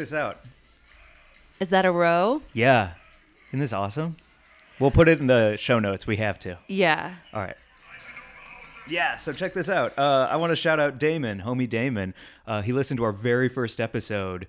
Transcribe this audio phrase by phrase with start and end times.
[0.00, 0.40] This out.
[1.60, 2.40] Is that a row?
[2.54, 2.92] Yeah.
[3.50, 4.16] Isn't this awesome?
[4.78, 6.06] We'll put it in the show notes.
[6.06, 6.56] We have to.
[6.68, 7.14] Yeah.
[7.34, 7.56] All right.
[8.88, 9.96] Yeah, so check this out.
[9.98, 12.14] Uh, I want to shout out Damon, homie Damon.
[12.46, 14.48] Uh, he listened to our very first episode.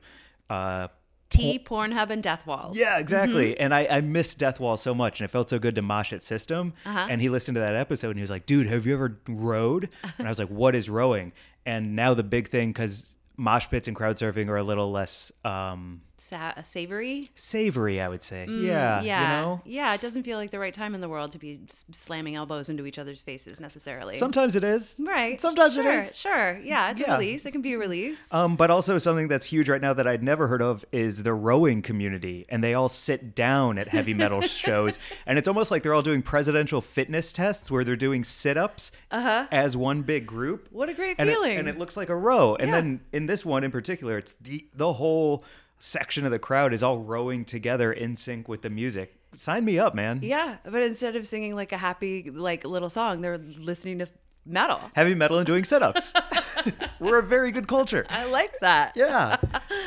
[0.49, 0.87] Uh,
[1.29, 2.75] T, Pornhub, and Death Walls.
[2.77, 3.51] yeah, exactly.
[3.51, 3.63] Mm-hmm.
[3.63, 6.11] And I, I missed Death Wall so much, and it felt so good to mosh
[6.11, 6.73] at System.
[6.85, 7.07] Uh-huh.
[7.09, 9.89] And he listened to that episode, and he was like, "Dude, have you ever rowed?"
[10.17, 11.33] And I was like, "What is rowing?"
[11.65, 15.31] And now the big thing, because mosh pits and crowd surfing are a little less
[15.43, 17.29] um, Sa- savory.
[17.35, 18.45] savory, I would say.
[18.47, 19.21] yeah, Mm, Yeah.
[19.21, 19.61] you know.
[19.65, 21.59] Yeah, it doesn't feel like the right time in the world to be
[21.91, 24.15] slamming elbows into each other's faces necessarily.
[24.15, 24.95] Sometimes it is.
[25.03, 25.41] Right.
[25.41, 26.15] Sometimes sure, it is.
[26.15, 26.59] Sure.
[26.63, 27.15] Yeah, it's Yeah.
[27.15, 27.45] a release.
[27.45, 28.33] It can be a release.
[28.33, 31.33] Um, but also something that's huge right now that I'd never heard of is the
[31.33, 35.83] rowing community, and they all sit down at heavy metal shows, and it's almost like
[35.83, 40.61] they're all doing presidential fitness tests where they're doing sit-ups as one big group.
[40.67, 40.77] Uh-huh.
[40.77, 41.57] What a great and it- feeling.
[41.57, 42.55] and it looks like a row.
[42.55, 42.75] And Yeah.
[42.75, 45.43] then in this one in particular, it's the the whole
[45.81, 49.15] section of the crowd is all rowing together in sync with the music.
[49.33, 50.19] Sign me up, man.
[50.21, 54.07] yeah, but instead of singing like a happy like little song, they're listening to
[54.45, 54.79] metal.
[54.93, 56.13] Heavy metal and doing sit-ups.
[56.99, 58.05] We're a very good culture.
[58.09, 58.93] I like that.
[58.95, 59.37] Yeah.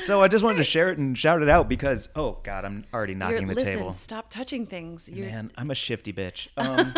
[0.00, 2.84] So I just wanted to share it and shout it out because oh god, I'm
[2.92, 3.92] already You're, knocking the listen, table.
[3.92, 5.08] stop touching things.
[5.08, 6.48] You're, Man, I'm a shifty bitch.
[6.56, 6.94] Um,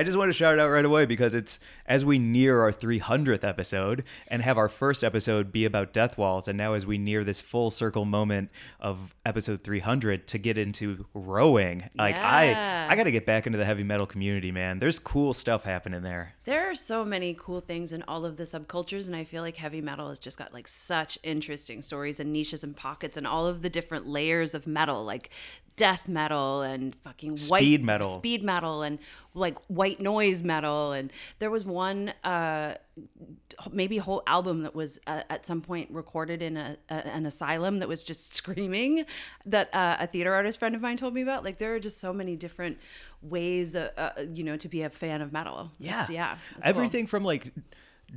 [0.00, 2.72] I just want to shout it out right away because it's as we near our
[2.72, 6.96] 300th episode and have our first episode be about death walls, and now as we
[6.96, 8.48] near this full circle moment
[8.80, 12.86] of episode 300 to get into rowing, like Yeah.
[12.88, 14.78] I, I got to get back into the heavy metal community, man.
[14.78, 16.32] There's cool stuff happening there.
[16.44, 19.56] There are so many cool things in all of the subcultures, and I feel like
[19.58, 23.46] heavy metal has just got like such interesting stories and niches and pockets, and all
[23.46, 25.28] of the different layers of metal, like
[25.76, 28.14] death metal and fucking white Speed metal.
[28.14, 28.98] speed metal, and
[29.34, 30.92] like white noise metal.
[30.92, 32.74] And there was one, uh,
[33.72, 37.26] maybe a whole album that was uh, at some point recorded in a, a, an
[37.26, 39.04] asylum that was just screaming.
[39.46, 41.44] That uh, a theater artist friend of mine told me about.
[41.44, 42.78] Like there are just so many different
[43.22, 45.70] ways, uh, uh, you know, to be a fan of metal.
[45.78, 46.32] Yeah, It's- yeah.
[46.32, 46.62] it's cool.
[46.64, 47.52] Everything from like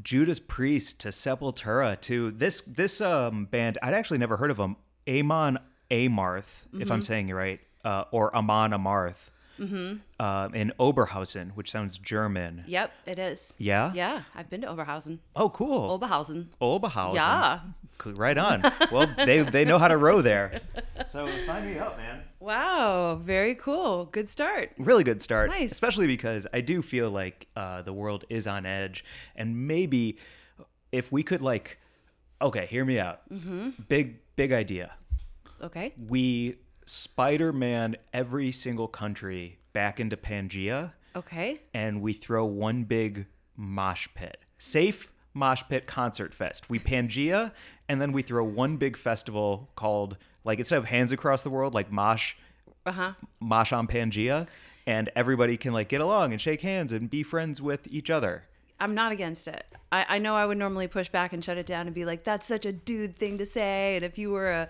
[0.02, 4.76] Judas Priest to Sepultura to this this um band I'd actually never heard of them.
[5.08, 5.60] Amon
[5.92, 6.92] Amarth, if Mm-hmm.
[6.92, 9.30] I'm saying it right, uh, or Amon Amarth,
[9.68, 9.96] mm-hmm.
[10.20, 12.64] uh, in Oberhausen, which sounds German.
[12.68, 13.54] Yep, it is.
[13.58, 13.92] Yeah?
[13.96, 15.20] Yeah, I've been to Oberhausen.
[15.36, 15.98] Oh, cool.
[15.98, 16.48] Oberhausen.
[16.62, 17.16] Oberhausen.
[17.16, 17.60] Yeah.
[17.98, 18.64] Cool, Right on.
[18.92, 20.62] well, they they know how to row there.
[21.10, 22.24] So sign me up, man.
[22.40, 24.06] Wow, very cool.
[24.06, 24.72] Good start.
[24.78, 25.50] really good start.
[25.50, 25.72] Nice.
[25.72, 30.18] Especially because I do feel like uh, the world is on edge, and maybe
[30.92, 31.80] if we could like,
[32.42, 33.22] okay, hear me out.
[33.32, 33.70] Mm-hmm.
[33.88, 34.92] Big big idea.
[35.62, 35.94] Okay.
[36.10, 41.62] We Spider-Man every single country back into Pangea, Okay.
[41.74, 44.38] and we throw one big mosh pit.
[44.58, 46.70] Safe mosh pit concert fest.
[46.70, 47.52] We Pangea,
[47.90, 51.74] and then we throw one big festival called like instead of hands across the world,
[51.74, 52.36] like mosh
[52.86, 53.14] Uh huh.
[53.40, 54.48] mosh on Pangea,
[54.86, 58.44] and everybody can like get along and shake hands and be friends with each other.
[58.84, 59.66] I'm not against it.
[59.92, 62.24] I, I know I would normally push back and shut it down and be like,
[62.24, 63.96] that's such a dude thing to say.
[63.96, 64.68] And if you were a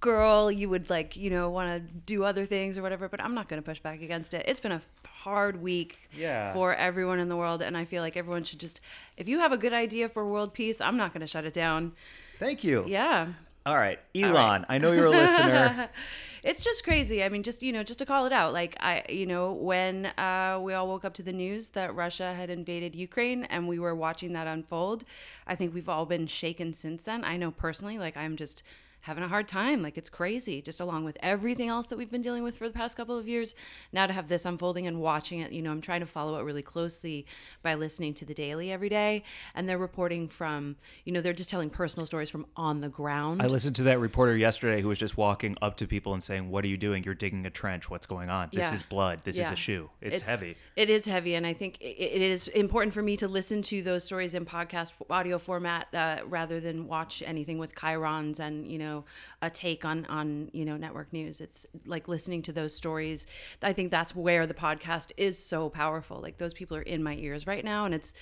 [0.00, 3.08] girl, you would like, you know, want to do other things or whatever.
[3.08, 4.44] But I'm not going to push back against it.
[4.46, 6.52] It's been a hard week Yeah.
[6.52, 7.62] for everyone in the world.
[7.62, 8.80] And I feel like everyone should just,
[9.16, 11.54] if you have a good idea for world peace, I'm not going to shut it
[11.54, 11.92] down.
[12.38, 12.84] Thank you.
[12.86, 13.28] Yeah.
[13.66, 14.32] All right, Elon.
[14.34, 14.64] right.
[14.68, 15.88] I know you're a listener.
[16.42, 17.22] it's just crazy.
[17.22, 20.06] I mean, just you know, just to call it out, like I, you know, when
[20.18, 23.78] uh, we all woke up to the news that Russia had invaded Ukraine and we
[23.78, 25.04] were watching that unfold,
[25.46, 27.24] I think we've all been shaken since then.
[27.24, 28.62] I know personally, like I'm just
[29.08, 29.82] having a hard time.
[29.82, 32.74] Like it's crazy, just along with everything else that we've been dealing with for the
[32.74, 33.54] past couple of years.
[33.92, 36.44] Now to have this unfolding and watching it, you know, I'm trying to follow it
[36.44, 37.26] really closely
[37.62, 39.24] by listening to the Daily every day,
[39.56, 43.42] and they're reporting from, you know, they're just telling personal stories from on the ground.
[43.42, 46.50] I listened to that reporter yesterday who was just walking up to people and saying,
[46.50, 47.02] "What are you doing?
[47.02, 47.90] You're digging a trench.
[47.90, 48.50] What's going on?
[48.52, 48.74] This Yeah.
[48.74, 49.22] is blood.
[49.24, 49.90] This is a shoe.
[50.00, 53.26] It's, heavy." It is heavy, and I think i- it is important for me to
[53.26, 58.38] listen to those stories in podcast audio format uh, rather than watch anything with chyrons
[58.40, 59.04] and you know know
[59.42, 61.40] a take on on you know network news.
[61.40, 63.26] It's like listening to those stories.
[63.62, 66.20] I think that's where the podcast is so powerful.
[66.20, 68.12] Like those people are in my ears right now, and it's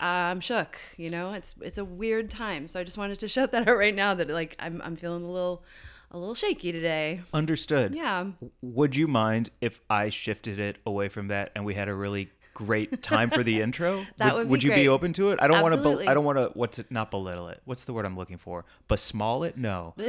[0.00, 0.78] uh, I'm shook.
[0.96, 2.66] You know, it's it's a weird time.
[2.66, 5.24] So I just wanted to shout that out right now that like I'm I'm feeling
[5.24, 5.64] a little
[6.10, 7.22] a little shaky today.
[7.32, 7.94] Understood.
[7.94, 8.26] Yeah.
[8.62, 12.30] Would you mind if I shifted it away from that and we had a really
[12.56, 14.04] great time for the intro?
[14.16, 14.82] That would be would you great.
[14.84, 15.38] be open to it?
[15.42, 15.96] I don't want to.
[15.98, 16.50] Be- I don't want to.
[16.54, 16.90] What's it?
[16.90, 17.60] Not belittle it.
[17.66, 18.64] What's the word I'm looking for?
[18.88, 19.56] Besmall it?
[19.56, 19.94] No.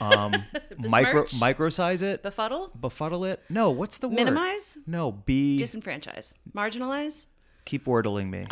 [0.00, 0.44] Um,
[0.78, 2.22] micro microsize it.
[2.22, 3.42] Befuddle, Befuddle it?
[3.48, 3.70] No.
[3.70, 4.14] What's the word?
[4.14, 5.10] minimize, No.
[5.10, 5.58] Be.
[5.58, 7.26] disenfranchise, marginalize.
[7.64, 8.46] keep wordling me.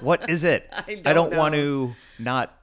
[0.00, 0.66] what is it?
[0.72, 2.56] I I don't don't want to not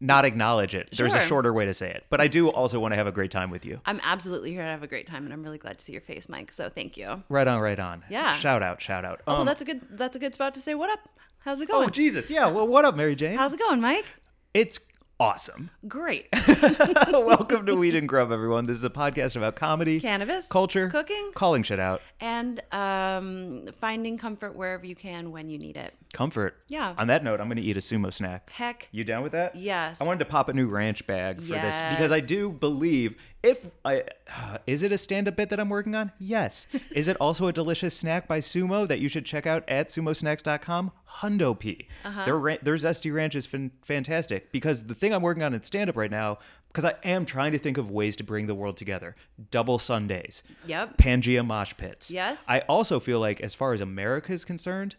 [0.00, 0.90] not acknowledge it.
[0.96, 3.12] There's a shorter way to say it, but I do also want to have a
[3.12, 3.80] great time with you.
[3.86, 6.02] I'm absolutely here to have a great time, and I'm really glad to see your
[6.02, 6.52] face, Mike.
[6.52, 7.06] So thank you.
[7.06, 8.04] Oh, Right on, right on.
[8.10, 8.32] Yeah.
[8.34, 9.20] Shout out, shout out.
[9.26, 11.00] Oh, Um, that's a good that's a good spot to say what up.
[11.40, 11.86] How's it going?
[11.86, 12.46] oh Jesus, yeah.
[12.48, 13.36] Well, what up, Mary Jane?
[13.36, 14.04] How's it going, Mike?
[14.52, 14.78] it's
[15.20, 15.68] awesome.
[15.86, 16.28] Great.
[17.12, 18.64] Welcome to Weed and Grub, everyone.
[18.64, 24.16] This is a podcast about comedy, Cannabis, culture, cooking, calling shit out, and um, finding
[24.16, 25.94] comfort wherever you can when you need it.
[26.14, 26.56] comfort.
[26.68, 26.94] Yeah.
[26.96, 28.48] On that note, I'm going to eat a sumo snack.
[28.50, 29.54] Heck, You down with that?
[29.54, 30.00] Yes.
[30.00, 33.70] I wanted to pop a new ranch bag for this because I do believe if
[33.84, 34.04] I
[34.66, 36.12] is it a stand-up bit that I'm working on?
[36.18, 36.66] Yes.
[36.92, 40.92] is it also a delicious snack by Sumo that you should check out at sumosnacks.com?
[41.20, 41.88] Hundo P.
[42.04, 42.24] Uh-huh.
[42.24, 45.96] Their their zesty ranch is fan- fantastic because the thing I'm working on in stand-up
[45.96, 46.38] right now
[46.68, 49.16] because I am trying to think of ways to bring the world together.
[49.50, 50.42] Double Sundays.
[50.66, 50.98] Yep.
[50.98, 52.10] Pangea mosh pits.
[52.10, 52.44] Yes.
[52.48, 54.94] I also feel like as far as America is concerned,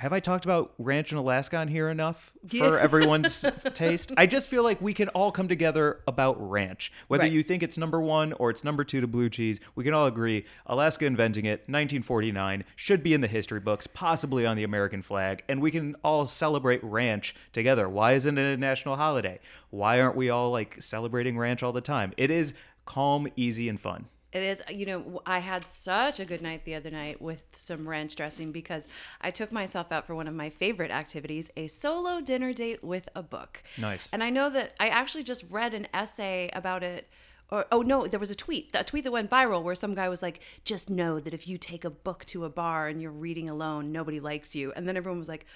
[0.00, 3.44] have I talked about ranch in Alaska on here enough for everyone's
[3.74, 4.12] taste?
[4.16, 6.90] I just feel like we can all come together about ranch.
[7.08, 7.32] Whether Right.
[7.32, 10.06] you think it's number one or it's number two to blue cheese, we can all
[10.06, 15.02] agree Alaska inventing it, 1949, should be in the history books, possibly on the American
[15.02, 17.86] flag, and we can all celebrate ranch together.
[17.86, 19.38] Why isn't it a national holiday?
[19.68, 22.14] Why aren't we all like celebrating ranch all the time?
[22.16, 22.54] It is
[22.86, 24.06] calm, easy, and fun.
[24.32, 27.88] It is, you know, I had such a good night the other night with some
[27.88, 28.86] ranch dressing because
[29.20, 33.08] I took myself out for one of my favorite activities, a solo dinner date with
[33.16, 33.62] a book.
[33.76, 34.08] Nice.
[34.12, 37.08] And I know that I actually just read an essay about it.
[37.52, 40.08] Or, oh no, there was a tweet, a tweet that went viral where some guy
[40.08, 43.10] was like, just know that if you take a book to a bar and you're
[43.10, 44.72] reading alone, nobody likes you.
[44.76, 45.46] And then everyone was like,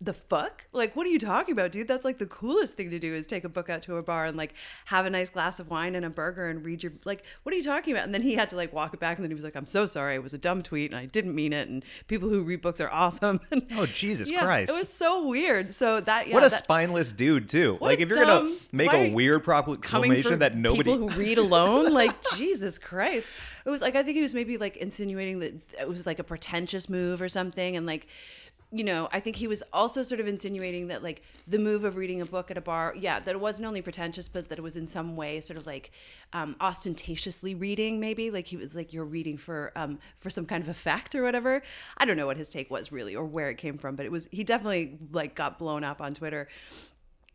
[0.00, 0.66] the fuck?
[0.72, 1.88] Like, what are you talking about, dude?
[1.88, 4.26] That's like the coolest thing to do is take a book out to a bar
[4.26, 4.52] and like
[4.86, 7.56] have a nice glass of wine and a burger and read your like, what are
[7.56, 8.04] you talking about?
[8.04, 9.66] And then he had to like walk it back and then he was like, I'm
[9.68, 11.68] so sorry, it was a dumb tweet and I didn't mean it.
[11.68, 13.40] And people who read books are awesome.
[13.50, 14.72] And Oh, Jesus yeah, Christ.
[14.72, 15.72] it was so weird.
[15.72, 17.78] So that yeah, what a that, spineless dude too.
[17.80, 21.92] Like if you're gonna make why a weird proclamation that nobody people who read alone
[21.92, 23.26] like jesus christ
[23.64, 26.24] it was like i think he was maybe like insinuating that it was like a
[26.24, 28.06] pretentious move or something and like
[28.74, 31.96] you know i think he was also sort of insinuating that like the move of
[31.96, 34.62] reading a book at a bar yeah that it wasn't only pretentious but that it
[34.62, 35.92] was in some way sort of like
[36.34, 38.30] um, ostentatiously reading maybe.
[38.30, 41.62] Like he was like you're reading for um, for some kind of effect or whatever.
[41.96, 44.12] I don't know what his take was really or where it came from but it
[44.12, 46.48] was he definitely like got blown up on twitter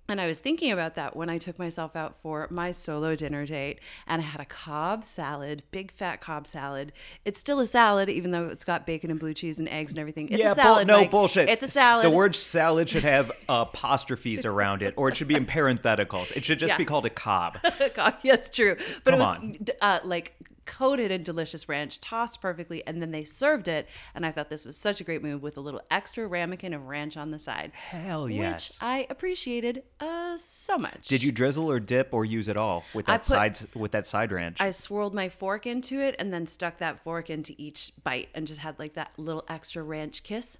[0.09, 3.45] and I was thinking about that when I took myself out for my solo dinner
[3.45, 6.91] date and I had a Cobb salad, big fat Cobb salad.
[7.25, 9.99] It's still a salad, even though it's got bacon and blue cheese and eggs and
[9.99, 10.29] everything.
[10.29, 10.87] It's yeah, a salad.
[10.87, 11.11] bull- no Mike.
[11.11, 11.49] bullshit.
[11.49, 12.05] It's a salad.
[12.05, 16.35] The word salad should have apostrophes around it, or it should be in parentheticals.
[16.35, 16.77] It should just Yeah.
[16.77, 17.57] be called a cob.
[17.95, 18.75] God, yeah, it's true.
[19.03, 19.21] But Come
[19.51, 20.33] it was uh, like
[20.69, 23.87] coated in delicious ranch, tossed perfectly, and then they served it.
[24.13, 26.87] And I thought this was such a great move with a little extra ramekin of
[26.87, 27.71] ranch on the side.
[27.73, 28.73] Hell yes.
[28.73, 31.07] Which I appreciated uh, so much.
[31.07, 34.05] Did you drizzle or dip or use it all with that put- sides with that
[34.07, 34.61] side ranch?
[34.61, 38.45] I swirled my fork into it and then stuck that fork into each bite and
[38.45, 40.57] just had like that little extra ranch kiss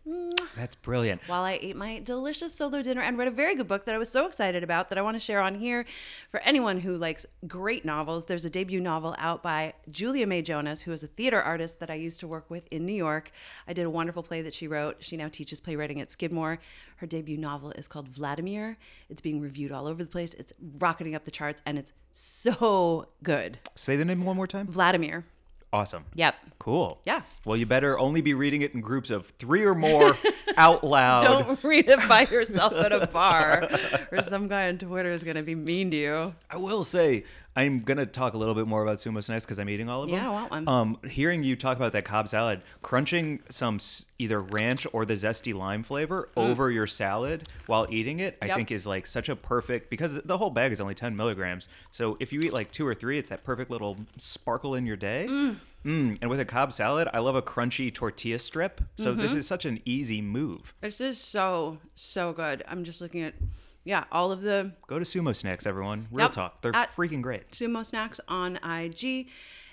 [0.56, 1.22] That's brilliant.
[1.28, 4.00] while I ate my delicious solo dinner and read a very good book that I
[4.00, 5.86] was so excited about that I want to share on here
[6.32, 8.26] for anyone who likes great novels.
[8.26, 11.90] There's a debut novel out by Julia May Jonas, who is a theater artist that
[11.90, 13.32] I used to work with in New York.
[13.68, 15.04] I did a wonderful play that she wrote.
[15.04, 16.60] She now teaches playwriting at Skidmore.
[16.96, 18.78] Her debut novel is called Vladimir.
[19.10, 20.34] It's being reviewed all over the place.
[20.36, 23.60] It's rocketing up the charts and it's so good.
[23.76, 24.68] Say the name one more time.
[24.68, 25.26] Vladimir.
[25.74, 26.06] Awesome.
[26.16, 26.36] Yep.
[26.58, 27.02] Cool.
[27.06, 27.22] Yeah.
[27.46, 30.18] Well, you better only be reading it in groups of three or more
[30.58, 31.24] out loud.
[31.24, 33.70] Don't read it by yourself at a bar,
[34.12, 36.34] or some guy on Twitter is going to be mean to you.
[36.50, 37.24] I will say
[37.56, 40.10] I'm gonna talk a little bit more about sumo snacks because I'm eating all of
[40.10, 40.18] them.
[40.18, 40.68] Yeah, I want one.
[40.68, 45.16] Um, hearing you talk about that Cobb salad, crunching some s- either ranch or the
[45.16, 48.48] zesty lime flavor over your salad while eating it, I Mm.
[48.50, 48.58] Yep.
[48.58, 51.68] think is like such a perfect because the whole bag is only 10 milligrams.
[51.92, 54.98] So if you eat like two or three, it's that perfect little sparkle in your
[54.98, 55.26] day.
[55.30, 55.58] Mm.
[55.86, 58.82] And with a Cobb salad, I love a crunchy tortilla strip.
[58.98, 59.22] So Mm-hmm.
[59.22, 60.74] this is such an easy move.
[60.82, 62.64] This is so so good.
[62.68, 63.34] I'm just looking at
[63.84, 66.08] yeah, all of the Go to Sumo Snacks, everyone.
[66.12, 66.32] Real Yep.
[66.32, 66.62] talk.
[66.62, 67.52] They're freaking great.
[67.52, 69.28] sumo snacks on IG.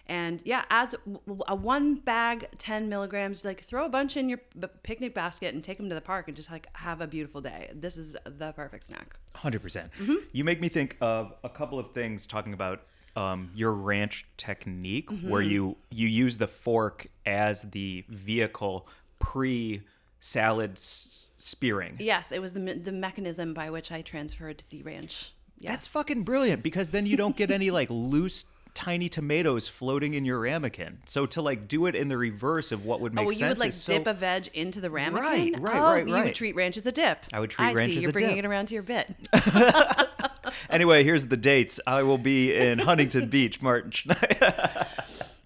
[0.09, 0.95] And yeah, adds
[1.49, 3.45] a one bag, 10 milligrams.
[3.45, 4.39] Like throw a bunch in your
[4.85, 7.71] picnic basket and take them to the park and just like have a beautiful day.
[7.75, 9.19] This is the perfect snack.
[9.35, 9.61] 100%.
[9.61, 10.15] percent Mm-hmm.
[10.31, 12.83] You make me think of a couple of things talking about
[13.17, 15.29] um, your ranch technique Mm-hmm.
[15.29, 18.87] where you you use the fork as the vehicle
[19.19, 19.83] pre
[20.27, 21.97] salad s- spearing.
[22.01, 25.33] Yes, it was the, me- the mechanism by which I transferred the ranch.
[25.59, 25.73] Yes.
[25.73, 30.27] That's fucking brilliant because then you don't get any like loose tiny tomatoes floating in
[30.27, 30.99] your ramekin.
[31.07, 33.41] So to like do it in the reverse of what would make Oh, well, sense
[33.41, 35.23] you would like is so- dip a veg into the ramekin?
[35.23, 37.25] Right, right, oh, right, You would treat ranch as a dip.
[37.33, 37.97] I would treat I ranch see.
[37.99, 38.45] as You're a bringing dip.
[38.45, 39.09] it around to your bit.
[40.71, 41.81] Anyway, here's the dates.
[41.89, 44.07] I will be in Huntington Beach, March.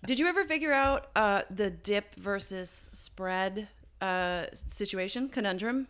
[0.05, 3.69] Did you ever figure out uh, the dip versus spread
[4.01, 5.89] uh, situation conundrum?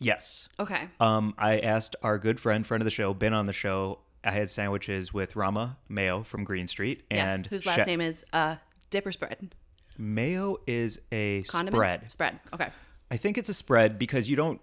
[0.00, 0.48] yes.
[0.60, 0.88] Okay.
[1.00, 3.98] Um, I asked our good friend, friend of the show, been on the show.
[4.24, 7.50] I had sandwiches with Rama Mayo from Green Street, and yes.
[7.50, 8.56] Whose last Chef- name is uh,
[8.90, 9.54] dip or spread?
[9.96, 11.74] Mayo is a Condiment?
[11.74, 12.10] spread.
[12.10, 12.38] Spread.
[12.52, 12.68] Okay.
[13.10, 14.60] I think it's a spread because you don't.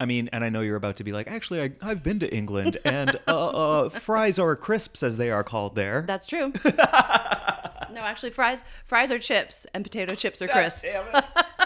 [0.00, 2.32] I mean, and I know you're about to be like, actually, I, I've been to
[2.32, 6.04] England, and uh, uh, fries are crisps, as they are called there.
[6.06, 6.52] That's true.
[6.64, 10.90] no, actually, fries fries are chips, and potato chips are crisps.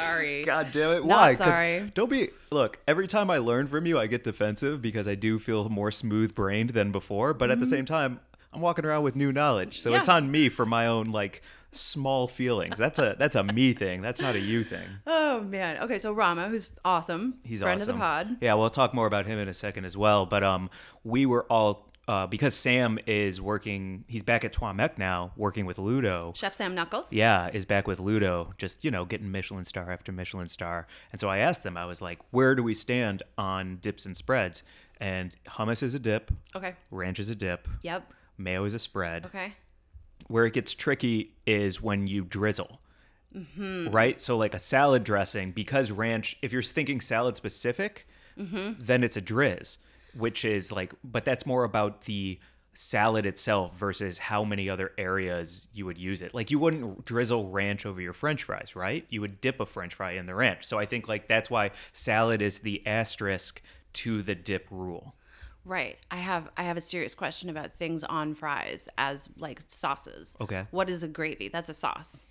[0.00, 0.42] Sorry.
[0.46, 1.04] God damn it!
[1.04, 1.34] Why?
[1.34, 1.90] 'Cause sorry.
[1.94, 2.30] Don't be.
[2.50, 5.90] Look, every time I learn from you, I get defensive because I do feel more
[5.90, 7.32] smooth brained than before.
[7.34, 8.20] But at the same time,
[8.52, 9.94] I'm walking around with new knowledge, so Mm-hmm.
[9.94, 10.00] Yeah.
[10.00, 11.42] it's on me for my own like
[11.72, 12.76] small feelings.
[12.76, 14.02] That's a that's a me thing.
[14.02, 14.86] That's not a you thing.
[15.06, 15.76] Oh man.
[15.84, 17.90] Okay, so Rama, who's awesome, He's friend awesome.
[17.90, 18.36] of the pod.
[18.40, 20.26] Yeah, we'll talk more about him in a second as well.
[20.26, 20.68] But um,
[21.04, 24.04] we were all uh, because Sam is working.
[24.08, 26.32] He's back at Trois Mec now, working with Ludo.
[26.34, 27.12] Chef Sam Knuckles.
[27.12, 30.86] Yeah, is back with Ludo, just you know, getting Michelin star after Michelin star.
[31.12, 34.16] And so I asked them, I was like, where do we stand on dips and
[34.16, 34.62] spreads?
[35.00, 36.74] And hummus is a dip, Okay.
[36.90, 38.12] ranch is a dip, Yep.
[38.36, 39.24] mayo is a spread.
[39.26, 39.54] Okay.
[40.26, 42.80] Where it gets tricky is when you drizzle.
[43.34, 43.88] Mm-hmm.
[43.90, 44.20] Right?
[44.20, 48.06] So, like a salad dressing, because ranch, if you're thinking salad specific,
[48.38, 48.80] Mm-hmm.
[48.80, 49.78] then it's a drizz,
[50.14, 52.38] which is like, but that's more about the
[52.72, 56.32] salad itself versus how many other areas you would use it.
[56.32, 59.04] Like, you wouldn't drizzle ranch over your french fries, right?
[59.10, 60.64] You would dip a french fry in the ranch.
[60.64, 63.60] So, I think like that's why salad is the asterisk
[63.94, 65.14] to the dip rule.
[65.64, 65.98] Right.
[66.10, 70.36] I have I have a serious question about things on fries as like sauces.
[70.40, 70.66] Okay.
[70.70, 71.48] What is a gravy?
[71.48, 72.26] That's a sauce.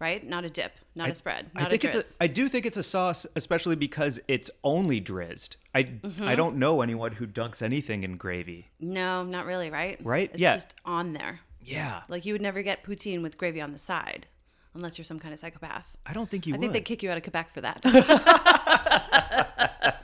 [0.00, 0.26] Right?
[0.26, 2.16] Not a dip, not a spread, not I think a it's drizz.
[2.20, 2.24] a.
[2.24, 5.56] I do think it's a sauce, especially because it's only drizzed.
[5.74, 6.24] I Mm-hmm.
[6.24, 8.70] I don't know anyone who dunks anything in gravy.
[8.80, 9.98] no, not really, right?
[10.02, 10.30] Right?
[10.32, 10.54] It's Yeah.
[10.54, 11.40] just on there.
[11.62, 14.26] Yeah, Like you would never get poutine with gravy on the side
[14.74, 15.96] unless you're some kind of psychopath.
[16.06, 16.60] I don't think you I would.
[16.62, 17.82] think they kick you out of Quebec for that.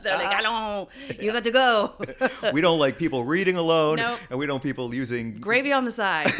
[0.06, 0.88] They're like, "Allons,
[1.20, 1.94] you got to go."
[2.52, 4.18] we don't like people reading alone, Nope.
[4.30, 6.26] and we don't people using Gravy on the side.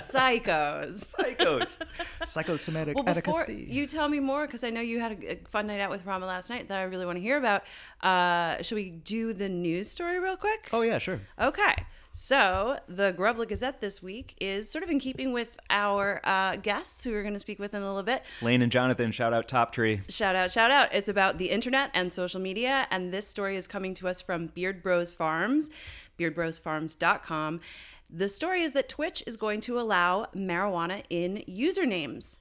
[0.00, 1.14] Psychos.
[1.14, 1.78] psychos,
[2.24, 5.80] psychosomatic Well, you tell me more, because I know you had a, a fun night
[5.80, 7.62] out with Rama last night that I really want to hear about.
[8.02, 10.68] Uh, should we do the news story real quick?
[10.72, 11.20] oh yeah, sure.
[11.40, 11.74] Okay.
[12.12, 17.04] So the Grubla Gazette this week is sort of in keeping with our uh, guests
[17.04, 18.24] who we're going to speak with in a little bit.
[18.42, 20.00] Lane and Jonathan, shout out Top Tree.
[20.08, 20.88] Shout out, shout out.
[20.92, 22.88] It's about the internet and social media.
[22.90, 25.70] And this story is coming to us from Beard Bros Farms,
[26.18, 27.60] beardbrosfarms.com.
[28.12, 32.38] The story is that Twitch is going to allow marijuana in usernames.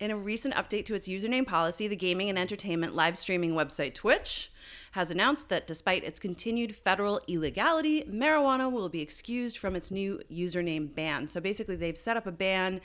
[0.00, 3.94] In a recent update to its username policy, the gaming and entertainment live streaming website
[3.94, 4.50] Twitch
[4.92, 10.20] has announced that despite its continued federal illegality, marijuana will be excused from its new
[10.30, 11.28] username ban.
[11.28, 12.80] So basically, they've set up a ban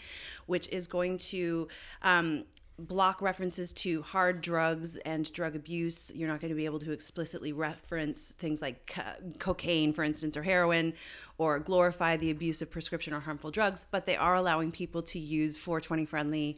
[0.45, 1.67] which is going to
[2.03, 2.43] um,
[2.77, 6.11] block references to hard drugs and drug abuse.
[6.13, 10.35] You're not going to be able to explicitly reference things like co- cocaine, for instance,
[10.35, 10.93] or heroin,
[11.37, 15.19] or glorify the abuse of prescription or harmful drugs, but they are allowing people to
[15.19, 16.57] use 420 friendly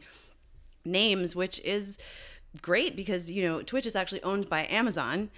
[0.84, 1.98] names, which is
[2.62, 5.30] great because you know Twitch is actually owned by Amazon,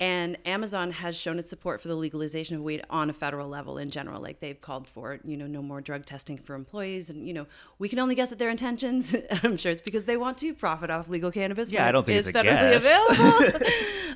[0.00, 3.78] and Amazon has shown its support for the legalization of weed on a federal level
[3.78, 4.20] in general.
[4.20, 7.46] Like they've called for you know no more drug testing for employees, and you know
[7.78, 9.14] we can only guess at their intentions.
[9.42, 11.70] I'm sure it's because they want to profit off legal cannabis.
[11.70, 12.84] Yeah, I don't think it's a federally guess.
[12.84, 13.66] available.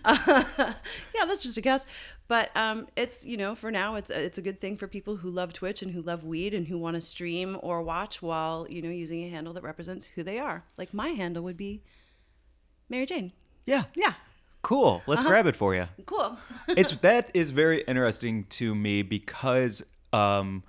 [0.04, 0.44] Uh,
[1.14, 1.86] yeah, that's just a guess.
[2.28, 5.30] But um, it's you know for now it's it's a good thing for people who
[5.30, 8.82] love Twitch and who love weed and who want to stream or watch while you
[8.82, 10.64] know using a handle that represents who they are.
[10.76, 11.82] Like my handle would be
[12.88, 13.32] Mary Jane.
[13.66, 14.14] Yeah, Yeah,
[14.62, 15.02] cool.
[15.06, 15.28] Let's Uh-huh.
[15.30, 15.88] grab it for you.
[16.06, 16.38] cool.
[16.68, 20.62] it's that is very interesting to me because um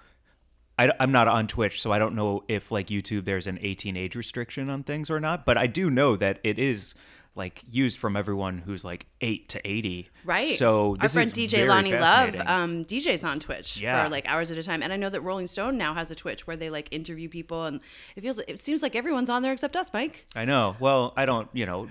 [0.78, 3.98] I, am not on Twitch, so I don't know if like YouTube there's an 18
[3.98, 5.46] age restriction on things or not.
[5.46, 6.96] But I do know that it is
[7.40, 10.10] like used from everyone who's like eight to eighty.
[10.24, 10.56] Right.
[10.58, 14.04] So our this friend is DJ Lonnie Love um, DJs on Twitch Yeah.
[14.04, 16.16] for like hours at a time, and I know that Rolling Stone now has a
[16.16, 17.80] Twitch where they like interview people, and
[18.16, 20.28] it feels it seems like everyone's on there except us, Mike.
[20.36, 20.76] I know.
[20.80, 21.50] Well, I don't.
[21.54, 21.88] You know,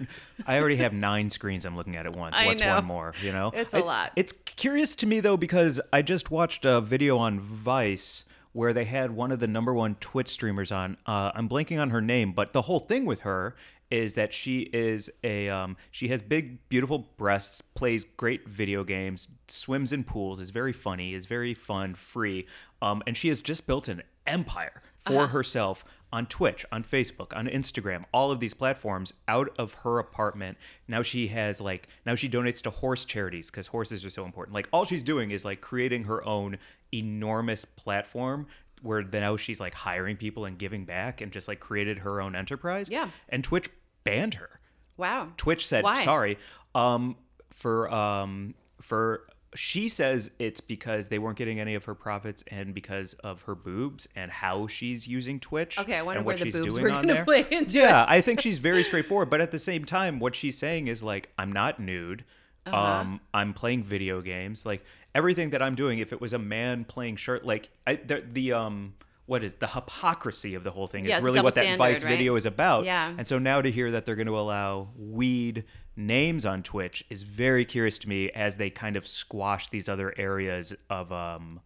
[0.47, 2.37] I already have nine screens I'm looking at at once.
[2.39, 2.77] I What's know.
[2.77, 3.15] one more?
[3.23, 4.13] You know, It's a It- lot.
[4.15, 8.85] It's curious to me though because I just watched a video on Vice where they
[8.85, 10.97] had one of the number one Twitch streamers on.
[11.07, 13.55] Uh, I'm blanking on her name, but the whole thing with her
[13.91, 19.29] is that she is a um, she has big beautiful breasts plays great video games
[19.49, 22.47] swims in pools is very funny is very fun free
[22.83, 27.47] um, and she has just built an empire for herself on Twitch, on Facebook, on
[27.47, 30.57] Instagram, all of these platforms out of her apartment.
[30.87, 34.55] Now she has like now she donates to horse charities because horses are so important.
[34.55, 36.59] Like all she's doing is like creating her own
[36.93, 38.47] enormous platform
[38.83, 42.37] where now she's like hiring people and giving back and just like created her own
[42.37, 42.89] enterprise.
[42.89, 43.11] Yeah.
[43.29, 43.69] And Twitch
[44.11, 44.61] banned her.
[44.97, 45.29] Wow.
[45.37, 46.05] Twitch said Why?
[46.05, 46.39] sorry.
[46.75, 47.17] Um
[47.51, 49.25] for um for
[49.55, 53.55] she says it's because they weren't getting any of her profits and because of her
[53.55, 55.79] boobs and how she's using Twitch.
[55.79, 57.25] Okay, I wonder and where what the she's boobs doing were on there.
[57.25, 60.59] play into yeah, I think she's very straightforward, but at the same time, what she's
[60.59, 62.25] saying is like, I'm not nude.
[62.67, 62.77] Uh-huh.
[62.77, 64.67] Um, I'm playing video games.
[64.67, 64.85] Like
[65.15, 68.53] everything that I'm doing, if it was a man playing shirt, like I, the, the
[68.53, 68.95] um,
[69.29, 72.03] what is the hypocrisy of the whole thing Yeah, is really what that standard, Vice
[72.03, 72.09] right?
[72.09, 72.87] video is about.
[72.87, 73.13] Yeah.
[73.19, 75.65] And so now to hear that they're going to allow weed
[75.97, 80.15] names on Twitch is very curious to me as they kind of squash these other
[80.17, 81.61] areas of um,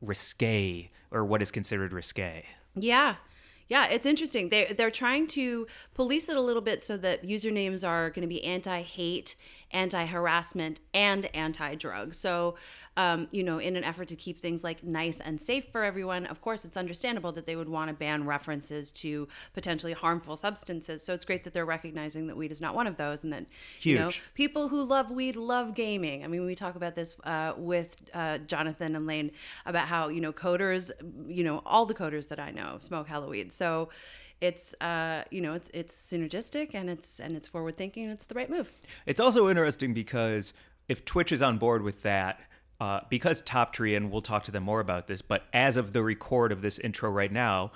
[0.00, 2.44] risque or what is considered risque.
[2.74, 3.14] Yeah.
[3.68, 4.48] Yeah, it's interesting.
[4.48, 8.28] They they're trying to police it a little bit so that usernames are going to
[8.28, 9.36] be anti-hate,
[9.74, 12.14] anti-harassment, and anti-drug.
[12.14, 12.54] So,
[12.96, 16.26] um, you know, in an effort to keep things like nice and safe for everyone,
[16.26, 21.02] of course, it's understandable that they would want to ban references to potentially harmful substances.
[21.02, 23.44] So it's great that they're recognizing that weed is not one of those, and that
[23.80, 26.24] you know people who love weed love gaming.
[26.24, 29.32] I mean, we talk about this uh, with uh, Jonathan and Lane
[29.66, 30.92] about how you know coders,
[31.26, 33.52] you know, all the coders that I know smoke hella weed.
[33.52, 33.90] So
[34.40, 38.34] it's uh, you know it's it's synergistic and it's and it's forward thinking it's the
[38.34, 38.70] right move.
[39.06, 40.52] It's also interesting because
[40.88, 42.40] if Twitch is on board with that,
[42.80, 45.92] uh, because Top Tree, and we'll talk to them more about this, but as of
[45.92, 47.72] the record of this intro right now,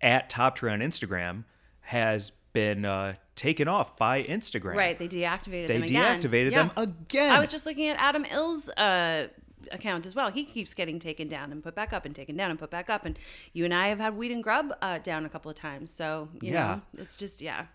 [0.00, 1.44] at Top Tree on Instagram
[1.80, 4.74] has been uh, taken off by Instagram.
[4.74, 4.98] Right?
[4.98, 6.20] They deactivated They them again.
[6.20, 6.68] They deactivated Yeah.
[6.68, 7.32] them again.
[7.32, 9.28] I was just looking at Adam Ill's uh,
[9.70, 10.30] account as well.
[10.30, 12.90] He keeps getting taken down and put back up and taken down and put back
[12.90, 13.04] up.
[13.04, 13.18] And
[13.52, 15.90] you and I have had Weed and Grub uh, down a couple of times.
[15.92, 16.66] So you Yeah.
[16.96, 17.66] know, it's just yeah.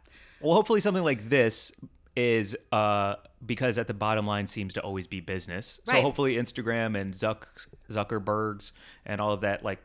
[0.41, 1.71] Well, hopefully something like this
[2.15, 5.79] is uh, because at the bottom line seems to always be business.
[5.85, 6.01] So Right.
[6.03, 7.45] hopefully Instagram and Zuck
[7.89, 8.71] Zuckerbergs
[9.05, 9.79] and all of that, like,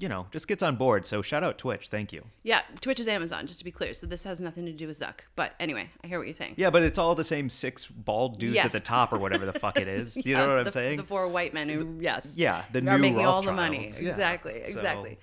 [0.00, 1.04] you know, just gets on board.
[1.06, 1.88] So shout out Twitch.
[1.88, 2.24] Thank you.
[2.42, 3.92] Yeah, Twitch is Amazon, just to be clear.
[3.94, 5.20] So this has nothing to do with Zuck.
[5.36, 6.54] But anyway, I hear what you're saying.
[6.56, 8.64] Yeah, but it's all the same six bald dudes Yes.
[8.66, 10.24] at the top or whatever the fuck it is.
[10.26, 10.96] You know what I'm saying?
[10.96, 12.34] The four white men who, yes.
[12.36, 13.92] yeah, the are new making all the money.
[14.00, 14.10] Yeah.
[14.10, 15.18] Exactly, So- exactly.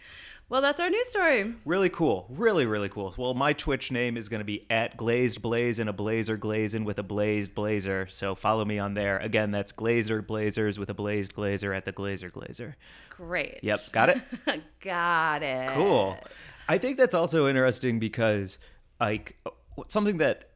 [0.50, 1.56] Well, that's our news story.
[1.66, 2.26] Really cool.
[2.30, 3.14] Really, really cool.
[3.18, 6.86] Well, my Twitch name is going to be at Glazed Blaze and a Blazer Glazing
[6.86, 8.08] with a Blazed Blazer.
[8.10, 9.18] So follow me on there.
[9.18, 12.76] Again, that's Glazer Blazers with a Blazed Glazer at the Glazer Glazer.
[13.10, 13.60] Great.
[13.62, 14.22] Yep, got it?
[14.80, 15.70] Got it.
[15.74, 16.18] Cool.
[16.70, 18.58] I think that's also interesting because
[19.02, 19.36] like
[19.90, 20.52] something that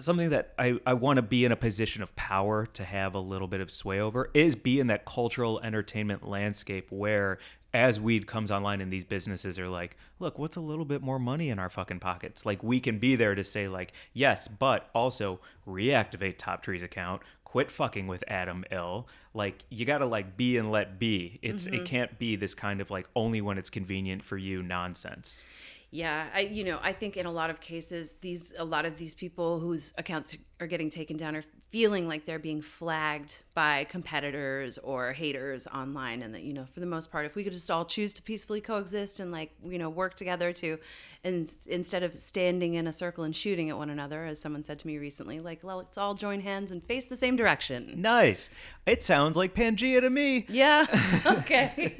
[0.00, 3.20] something that I, I want to be in a position of power to have a
[3.20, 7.38] little bit of sway over is be in that cultural entertainment landscape where
[7.74, 11.18] as weed comes online and these businesses are like, look, what's a little bit more
[11.18, 12.46] money in our fucking pockets?
[12.46, 17.20] Like we can be there to say like, yes, but also reactivate Top Tree's account,
[17.42, 19.08] quit fucking with Adam Ill.
[19.34, 21.40] Like you got to like be and let be.
[21.42, 21.84] It's it mm-hmm.
[21.84, 25.44] can't be this kind of like only when it's convenient for you nonsense.
[25.90, 28.96] Yeah, I you know I think in a lot of cases these a lot of
[28.96, 33.82] these people whose accounts are getting taken down or feeling like they're being flagged by
[33.84, 37.52] competitors or haters online, and that you know for the most part, if we could
[37.52, 40.78] just all choose to peacefully coexist and like you know work together to,
[41.24, 44.78] and instead of standing in a circle and shooting at one another, as someone said
[44.78, 47.92] to me recently, like well, let's all join hands and face the same direction.
[47.96, 48.50] Nice.
[48.86, 50.46] It sounds like Pangea to me.
[50.48, 50.86] Yeah.
[51.26, 51.96] Okay.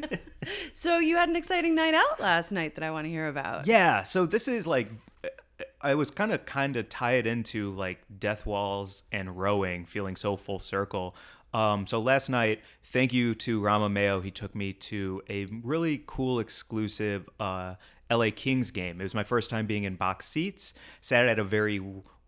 [0.72, 3.66] so you had an exciting night out last night that I want to hear about.
[3.66, 4.88] Yeah, so this is like
[5.84, 10.34] I was kind of kind of tied into like death walls and rowing, feeling so
[10.34, 11.14] full circle.
[11.52, 14.20] Um, so last night, thank you to Rama Mayo.
[14.22, 17.74] He took me to a really cool, exclusive uh,
[18.10, 18.98] LA Kings game.
[18.98, 20.72] It was my first time being in box seats.
[21.02, 21.80] Sat at a very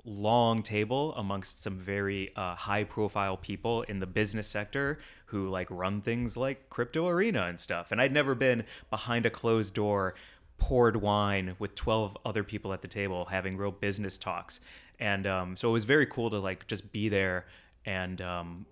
[0.06, 5.66] long table amongst some very uh, high profile people in the business sector who like
[5.68, 10.14] run things like crypto arena and stuff and i'd never been behind a closed door
[10.58, 14.60] poured wine with 12 other people at the table having real business talks.
[14.98, 17.46] And um, so it was very cool to like just be there
[17.84, 18.66] and um,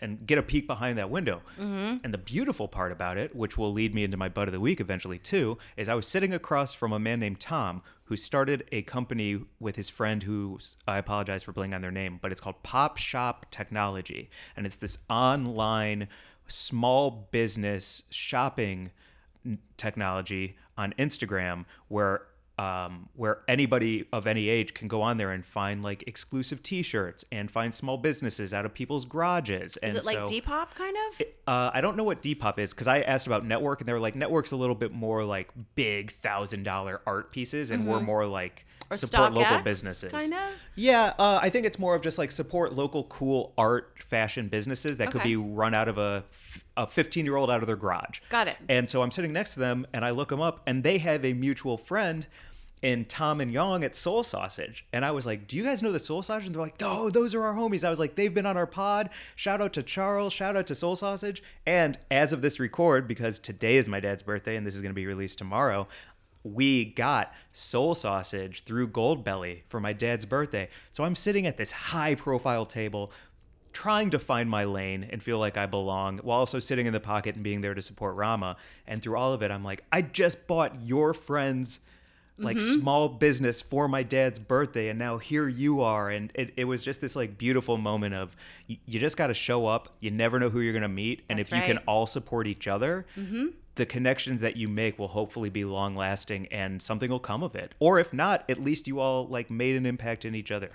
[0.00, 1.42] and get a peek behind that window.
[2.02, 4.60] And the beautiful part about it, which will lead me into my butt of the
[4.60, 8.66] week eventually too, is I was sitting across from a man named Tom who started
[8.72, 12.40] a company with his friend who I apologize for blanking on their name, but it's
[12.40, 14.30] called Pop Shop Technology.
[14.56, 16.08] And it's this online
[16.48, 18.90] small business shopping
[19.76, 22.22] technology on Instagram where
[22.60, 27.24] um, where anybody of any age can go on there and find like exclusive T-shirts
[27.32, 29.78] and find small businesses out of people's garages.
[29.78, 31.26] And Is it like so, Depop kind of?
[31.46, 33.98] uh, I don't know what Depop is because I asked about Network and they were
[33.98, 38.26] like Network's a little bit more like big thousand dollar art pieces and we're more
[38.26, 40.12] like Or support local businesses.
[40.12, 40.50] kind of?
[40.74, 44.98] Yeah, uh, I think it's more of just like support local cool art fashion businesses
[44.98, 46.24] that could be run out of a
[46.76, 48.20] a 15 year old out of their garage.
[48.30, 48.56] Got it.
[48.68, 51.24] And so I'm sitting next to them and I look them up and they have
[51.24, 52.26] a mutual friend
[52.82, 54.86] in Tom and Yong at Soul Sausage.
[54.92, 56.46] And I was like, Do you guys know the Soul Sausage?
[56.46, 57.84] And they're like, Oh, those are our homies.
[57.84, 59.10] I was like, They've been on our pod.
[59.36, 60.32] Shout out to Charles.
[60.32, 61.42] Shout out to Soul Sausage.
[61.66, 64.90] And as of this record, because today is my dad's birthday and this is going
[64.90, 65.88] to be released tomorrow,
[66.42, 70.68] we got soul sausage through Goldbelly for my dad's birthday.
[70.90, 73.12] So I'm sitting at this high profile table
[73.72, 77.00] trying to find my lane and feel like I belong while also sitting in the
[77.00, 78.56] pocket and being there to support Rama.
[78.86, 81.80] And through all of it, I'm like, I just bought your friend's
[82.40, 82.80] like mm-hmm.
[82.80, 86.10] small business for my dad's birthday and now here you are.
[86.10, 89.34] And it, it was just this like beautiful moment of you, you just got to
[89.34, 89.96] show up.
[90.00, 91.22] You never know who you're going to meet.
[91.28, 93.48] And That's if you can all support each other mm-hmm.
[93.74, 97.54] the connections that you make will hopefully be long lasting and something will come of
[97.54, 97.74] it.
[97.78, 100.70] Or if not at least you all like made an impact in each other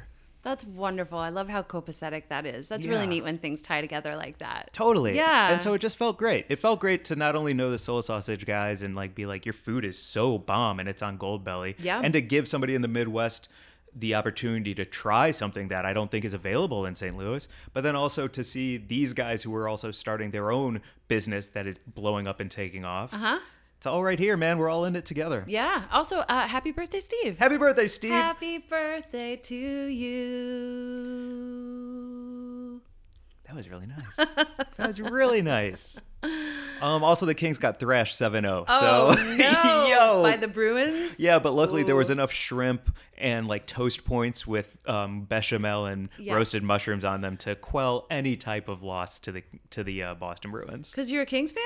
[0.46, 1.18] That's wonderful.
[1.18, 2.68] I love how copacetic that is.
[2.68, 4.70] That's really neat when things tie together like that.
[4.74, 5.16] Totally.
[5.16, 5.52] Yeah.
[5.52, 6.46] And so it just felt great.
[6.50, 9.48] It felt great to not only know the soul sausage guys and like be like,
[9.48, 11.74] your food is so bomb and it's on Goldbelly.
[11.80, 12.00] Yeah.
[12.04, 13.50] And to give somebody in the Midwest
[13.96, 17.18] the opportunity to try something that I don't think is available in St.
[17.18, 21.48] Louis, but then also to see these guys who are also starting their own business
[21.50, 23.12] that is blowing up and taking off.
[23.14, 23.40] Uh Uh-huh.
[23.86, 24.58] It's all right here, man.
[24.58, 25.43] We're all in it together.
[25.45, 25.84] Yeah.
[25.91, 27.38] Also, uh, happy birthday, Steve.
[27.38, 28.10] Happy birthday, Steve.
[28.10, 30.02] Happy birthday to you.
[33.45, 34.15] That was really nice.
[34.15, 36.02] that was really nice.
[36.82, 38.65] Um, also, the Kings got thrashed 7 0.
[38.67, 39.86] Oh, so, no.
[39.88, 40.24] yo.
[40.24, 41.19] By the Bruins?
[41.19, 46.10] Yeah, but luckily there was enough shrimp and like toast points with um, bechamel and
[46.17, 46.34] Yes.
[46.34, 50.15] roasted mushrooms on them to quell any type of loss to the to the uh,
[50.15, 50.89] Boston Bruins.
[50.89, 51.63] Because you're a Kings fan?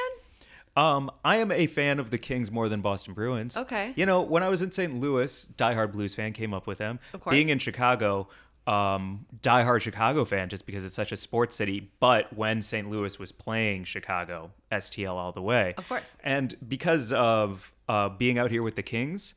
[0.75, 3.57] Um, I am a fan of the Kings more than Boston Bruins.
[3.57, 3.91] Okay.
[3.95, 4.99] You know, when I was in St.
[4.99, 6.99] Louis, diehard Blues fan came up with them.
[7.13, 7.33] Of course.
[7.33, 8.27] Being in Chicago,
[8.67, 11.91] um, diehard Chicago fan just because it's such a sports city.
[11.99, 12.89] But when St.
[12.89, 15.73] Louis was playing Chicago, STL all the way.
[15.77, 16.15] Of course.
[16.23, 19.35] And because of uh, being out here with the Kings,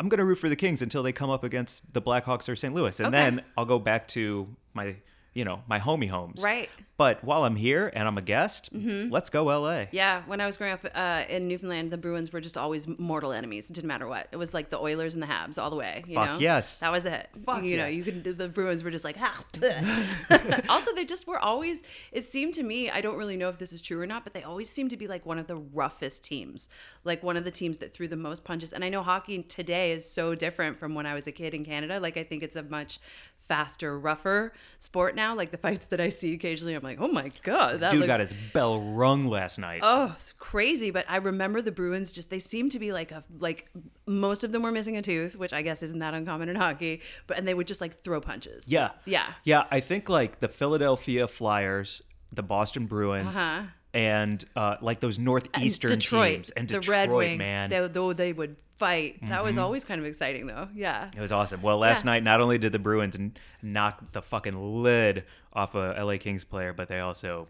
[0.00, 2.56] I'm going to root for the Kings until they come up against the Blackhawks or
[2.56, 2.74] St.
[2.74, 2.98] Louis.
[3.00, 3.16] And Okay.
[3.16, 4.96] then I'll go back to my,
[5.34, 6.42] you know, my homie homes.
[6.42, 6.68] Right.
[6.96, 9.84] But while I'm here and I'm a guest, let's go LA.
[9.92, 13.30] Yeah, when I was growing up uh, in Newfoundland, the Bruins were just always mortal
[13.30, 13.70] enemies.
[13.70, 14.26] It didn't matter what.
[14.32, 16.02] It was like the Oilers and the Habs all the way.
[16.08, 16.38] You Fuck know?
[16.40, 16.80] yes.
[16.80, 17.28] That was it.
[17.46, 18.24] Fuck you know, you could.
[18.24, 19.14] The Bruins were just like.
[19.20, 19.44] Ah,
[20.68, 21.84] also, they just were always.
[22.10, 22.90] It seemed to me.
[22.90, 24.96] I don't really know if this is true or not, but they always seemed to
[24.96, 26.68] be like one of the roughest teams,
[27.04, 28.72] like one of the teams that threw the most punches.
[28.72, 31.64] And I know hockey today is so different from when I was a kid in
[31.64, 32.00] Canada.
[32.00, 32.98] Like I think it's a much
[33.48, 35.34] faster, rougher sport now.
[35.34, 38.08] Like the fights that I see occasionally, I'm like, oh my god, that Dude looks
[38.08, 39.80] got his bell rung last night.
[39.82, 40.90] Oh, it's crazy.
[40.90, 43.68] But I remember the Bruins just they seemed to be like a like
[44.06, 47.00] most of them were missing a tooth, which I guess isn't that uncommon in hockey.
[47.26, 48.68] But and they would just like throw punches.
[48.68, 48.90] yeah.
[49.06, 49.26] Yeah.
[49.44, 49.64] Yeah.
[49.70, 52.02] I think like the Philadelphia Flyers,
[52.34, 53.62] the Boston Bruins, Uh-huh.
[53.98, 57.68] And uh, like those northeastern Detroit, teams and the Detroit, Red Wings, man.
[57.70, 59.18] they, though they would fight.
[59.28, 60.68] That was always kind of exciting, though.
[60.72, 61.10] Yeah.
[61.16, 61.62] It was awesome.
[61.62, 62.12] Well, last Yeah.
[62.12, 66.44] night, not only did the Bruins n- knock the fucking lid off a LA Kings
[66.44, 67.48] player, but they also,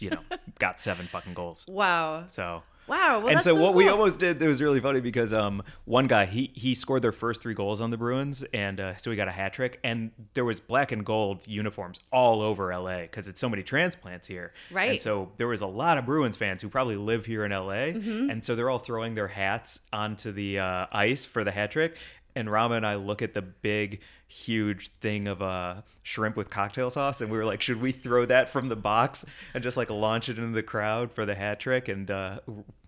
[0.00, 0.18] you know,
[0.58, 1.66] got seven fucking goals.
[1.68, 2.24] Wow.
[2.26, 2.62] So.
[2.86, 3.18] Wow.
[3.20, 5.62] Well, and that's so, so what we almost did it was really funny because um
[5.86, 9.10] one guy he he scored their first three goals on the Bruins and uh, so
[9.10, 13.00] he got a hat trick and there was black and gold uniforms all over LA
[13.02, 14.90] because it's so many transplants here Right.
[14.90, 17.64] and so there was a lot of Bruins fans who probably live here in LA
[17.94, 18.30] Mm-hmm.
[18.30, 21.96] and so they're all throwing their hats onto the uh, ice for the hat trick
[22.36, 26.90] and Rama and I look at the big, huge thing of uh, shrimp with cocktail
[26.90, 29.90] sauce, and we were like, should we throw that from the box and just like
[29.90, 32.40] launch it into the crowd for the hat trick and uh,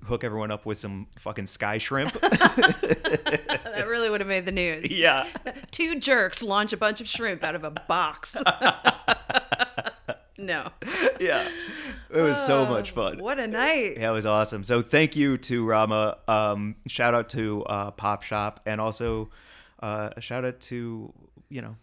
[0.05, 2.13] hook everyone up with some fucking sky shrimp?
[2.21, 4.91] that really would have made the news.
[4.91, 5.27] yeah.
[5.71, 8.37] Two jerks launch a bunch of shrimp out of a box.
[10.39, 10.69] No.
[11.21, 11.49] yeah,
[12.11, 13.19] it was so much fun.
[13.19, 13.97] What a night.
[13.97, 14.65] Yeah, it was awesome.
[14.65, 16.19] So thank you to Rama.
[16.29, 19.31] Um, shout out to uh, Pop Shop, and also
[19.81, 21.13] uh, a shout out to
[21.49, 21.77] you know,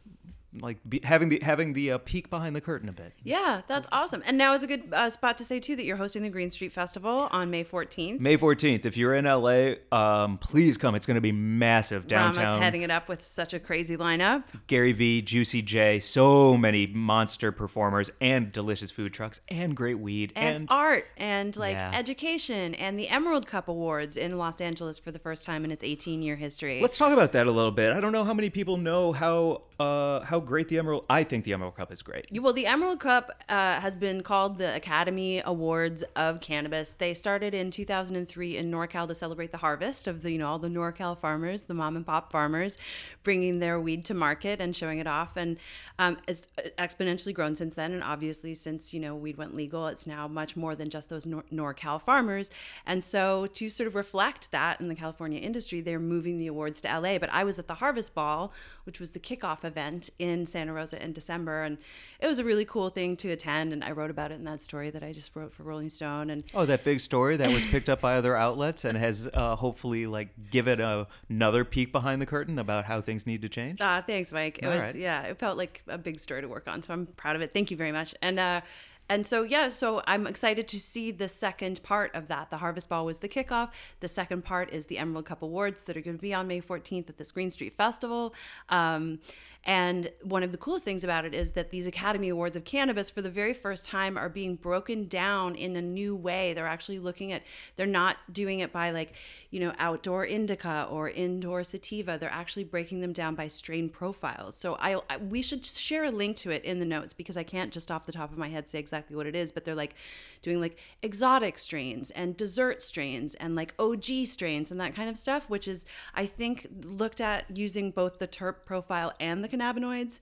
[0.61, 3.13] like be, having the having the uh, peek behind the curtain a bit.
[3.23, 4.21] Yeah, that's awesome.
[4.25, 6.51] And now is a good uh, spot to say too that you're hosting the Green
[6.51, 8.19] Street Festival on May 14th.
[8.19, 8.85] May fourteenth.
[8.85, 10.95] If you're in LA, um, please come.
[10.95, 12.43] It's going to be massive downtown.
[12.43, 14.43] Rama's heading it up with such a crazy lineup.
[14.67, 20.31] Gary V, Juicy J, so many monster performers and delicious food trucks and great weed
[20.35, 21.91] and, art and like Yeah.
[21.95, 25.83] education and the Emerald Cup Awards in Los Angeles for the first time in its
[25.83, 26.79] 18 year history.
[26.81, 27.91] Let's talk about that a little bit.
[27.93, 31.05] I don't know how many people know how uh, how great the Emerald.
[31.09, 32.27] I think the Emerald Cup is great.
[32.31, 36.93] Well, the Emerald Cup uh, has been called the Academy Awards of Cannabis.
[36.93, 40.59] They started in 2003 in NorCal to celebrate the harvest of the, you know, all
[40.59, 42.77] the NorCal farmers, the mom and pop farmers,
[43.23, 45.37] bringing their weed to market and showing it off.
[45.37, 45.57] And
[45.99, 47.93] um, it's exponentially grown since then.
[47.93, 51.25] And obviously, since you know weed went legal, it's now much more than just those
[51.25, 52.49] Nor- NorCal farmers.
[52.85, 56.81] And so, to sort of reflect that in the California industry, they're moving the awards
[56.81, 57.17] to LA.
[57.17, 58.51] But I was at the Harvest Ball,
[58.85, 61.77] which was the kickoff event in Santa Rosa in December, and
[62.19, 63.73] it was a really cool thing to attend.
[63.73, 66.29] And I wrote about it in that story that I just wrote for Rolling Stone.
[66.29, 69.55] And Oh, that big story that was picked up by other outlets and has uh,
[69.55, 73.79] hopefully like given a, another peek behind the curtain about how things need to change.
[73.81, 74.59] Ah, thanks, Mike.
[74.59, 74.95] It All was right.
[74.95, 77.53] yeah, it felt like a big story to work on, so I'm proud of it.
[77.53, 78.15] Thank you very much.
[78.21, 78.61] And uh
[79.09, 82.49] and so yeah, so I'm excited to see the second part of that.
[82.49, 83.71] The Harvest Ball was the kickoff.
[83.99, 86.61] The second part is the Emerald Cup Awards that are going to be on May
[86.61, 88.33] 14th at the green Street Festival.
[88.69, 89.19] Um,
[89.65, 93.09] and one of the coolest things about it is that these Academy Awards of Cannabis,
[93.09, 96.53] for the very first time, are being broken down in a new way.
[96.53, 97.43] They're actually looking at,
[97.77, 99.13] they're not doing it by like,
[99.51, 102.17] you know, outdoor indica or indoor sativa.
[102.17, 104.57] They're actually breaking them down by strain profiles.
[104.57, 107.43] So I, I we should share a link to it in the notes because I
[107.43, 109.75] can't just off the top of my head say exactly what it is, but they're
[109.75, 109.95] like
[110.41, 115.17] doing like exotic strains and dessert strains and like OG strains and that kind of
[115.17, 120.19] stuff, which is, I think, looked at using both the terp profile and the cannabinoids.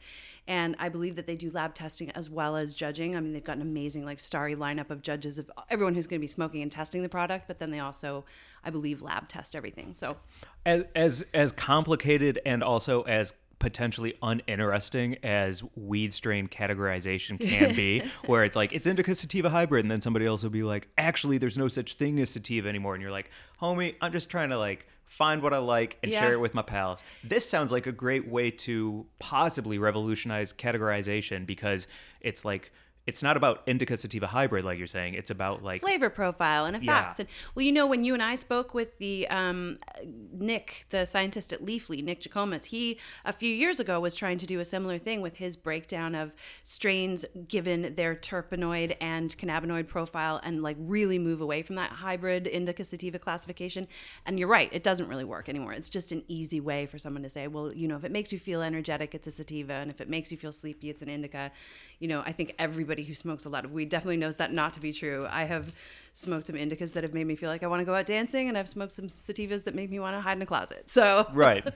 [0.47, 3.15] And I believe that they do lab testing as well as judging.
[3.15, 6.19] I mean, they've got an amazing, like, starry lineup of judges of everyone who's going
[6.19, 8.25] to be smoking and testing the product, but then they also,
[8.63, 9.93] I believe, lab test everything.
[9.93, 10.17] So,
[10.65, 18.01] As as as complicated and also as potentially uninteresting as weed strain categorization can be,
[18.25, 21.37] where it's like it's indica sativa hybrid, and then somebody else will be like, actually,
[21.37, 23.29] there's no such thing as sativa anymore, and you're like,
[23.61, 26.19] homie, I'm just trying to like find what I like and Yeah.
[26.21, 27.03] share it with my pals.
[27.23, 31.85] This sounds like a great way to possibly revolutionize categorization because
[32.21, 32.71] it's like
[33.11, 35.15] it's not about indica sativa hybrid like you're saying.
[35.15, 37.19] It's about like flavor profile and effects.
[37.19, 37.23] Yeah.
[37.23, 39.79] And well, you know, when you and I spoke with the um,
[40.31, 44.45] Nick, the scientist at Leafly, Nick Jikomes, he a few years ago was trying to
[44.45, 50.39] do a similar thing with his breakdown of strains given their terpenoid and cannabinoid profile,
[50.41, 53.89] and like really move away from that hybrid indica sativa classification.
[54.25, 55.73] And you're right, it doesn't really work anymore.
[55.73, 58.31] It's just an easy way for someone to say, well, you know, if it makes
[58.31, 61.09] you feel energetic, it's a sativa, and if it makes you feel sleepy, it's an
[61.09, 61.51] indica.
[62.01, 64.73] You know, I think everybody who smokes a lot of weed definitely knows that not
[64.73, 65.27] to be true.
[65.29, 65.71] I have
[66.13, 68.49] smoked some indicas that have made me feel like I want to go out dancing,
[68.49, 70.89] and I've smoked some sativas that make me want to hide in a closet.
[70.89, 71.63] So Right.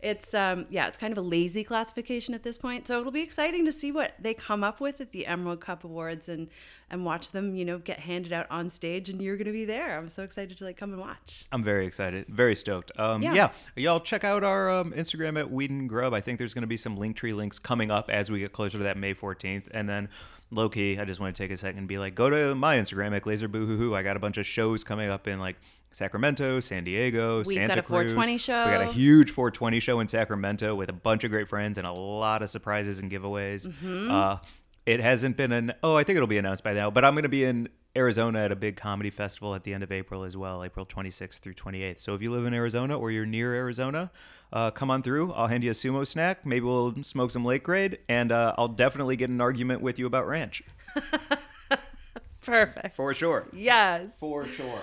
[0.00, 2.86] it's um yeah, it's kind of a lazy classification at this point.
[2.86, 5.84] So it'll be exciting to see what they come up with at the Emerald Cup
[5.84, 6.48] Awards and
[6.90, 9.98] and watch them, you know, get handed out on stage and you're gonna be there.
[9.98, 11.46] I'm so excited to like come and watch.
[11.52, 12.92] I'm very excited, very stoked.
[12.98, 13.34] Um, yeah.
[13.34, 13.50] Yeah.
[13.76, 16.14] y'all check out our um, Instagram at Weed and Grub.
[16.14, 18.52] I think there's going to be some link tree links coming up as we get
[18.52, 19.64] closer to that May 14th.
[19.72, 20.08] And then,
[20.50, 22.76] low key, I just want to take a second and be like, go to my
[22.76, 23.94] Instagram at Glazer Boohoo.
[23.94, 25.56] I got a bunch of shows coming up in like
[25.90, 28.12] Sacramento, San Diego, We've Santa got a Cruz.
[28.12, 31.78] 420 We got a huge 420 show in Sacramento with a bunch of great friends
[31.78, 33.66] and a lot of surprises and giveaways.
[33.66, 34.10] Mm-hmm.
[34.10, 34.38] Uh,
[34.84, 37.24] it hasn't been an oh, I think it'll be announced by now, but I'm going
[37.24, 40.36] to be in Arizona at a big comedy festival at the end of April as
[40.36, 42.00] well, April 26th through 28th.
[42.00, 44.10] So if you live in Arizona or you're near Arizona,
[44.52, 45.32] uh, come on through.
[45.32, 46.44] I'll hand you a sumo snack.
[46.44, 50.06] Maybe we'll smoke some late grade, and uh, I'll definitely get an argument with you
[50.06, 50.62] about ranch
[52.44, 52.94] Perfect.
[52.94, 53.48] for sure.
[53.52, 54.12] Yes.
[54.18, 54.80] For sure.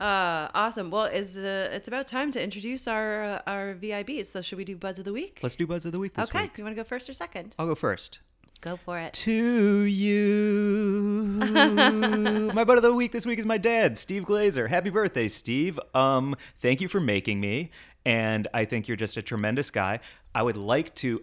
[0.00, 0.90] Uh, awesome.
[0.90, 4.26] Well, is uh, it's about time to introduce our uh, our VIBs.
[4.26, 5.38] So should we do buds of the week?
[5.42, 6.42] Let's do buds of the week this okay.
[6.42, 6.58] week.
[6.58, 7.54] You want to go first or second?
[7.58, 8.18] I'll go first.
[8.60, 9.12] Go for it.
[9.12, 11.38] to you.
[12.54, 14.68] my butt of the week this week is my dad, Steve Glazer.
[14.68, 15.78] Happy birthday, Steve.
[15.94, 17.70] Um, thank you for making me,
[18.06, 20.00] and I think you're just a tremendous guy.
[20.34, 21.22] I would like to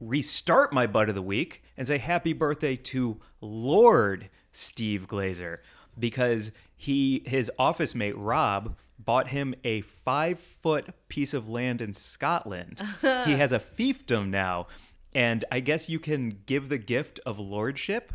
[0.00, 5.58] restart my butt of the week and say happy birthday to Lord Steve Glazer
[5.98, 11.94] because he his office mate Rob bought him a five foot piece of land in
[11.94, 12.80] Scotland.
[13.00, 14.66] he has a fiefdom now,
[15.14, 18.12] and I guess you can give the gift of lordship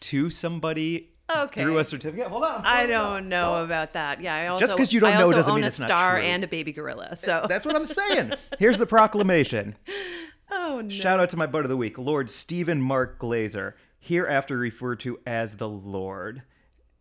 [0.00, 1.60] to somebody Okay.
[1.62, 2.28] through a certificate.
[2.28, 2.62] Hold on.
[2.64, 4.20] I don't know about that.
[4.20, 5.96] Yeah, I also 'cause you don't I know doesn't own mean a it's not true.
[5.96, 7.16] star and a baby gorilla.
[7.16, 8.34] So That's what I'm saying.
[8.60, 9.74] Here's the proclamation.
[10.52, 10.88] oh no.
[10.88, 15.18] Shout out to my butt of the week, Lord Stephen Mark Glazer, hereafter referred to
[15.26, 16.42] as the Lord.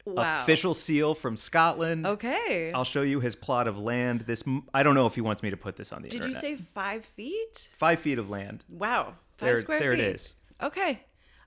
[0.05, 0.41] wow.
[0.41, 2.08] Official seal from Scotland.
[2.08, 2.71] Okay.
[2.73, 4.21] I'll show you his plot of land.
[4.21, 6.19] This I don't know if he wants me to put this on the air.
[6.19, 7.69] Did you say five feet?
[7.77, 8.63] five feet of land?
[8.69, 9.13] Wow.
[9.38, 10.15] Five There- there it feet.
[10.15, 10.36] is.
[10.62, 11.02] Okay.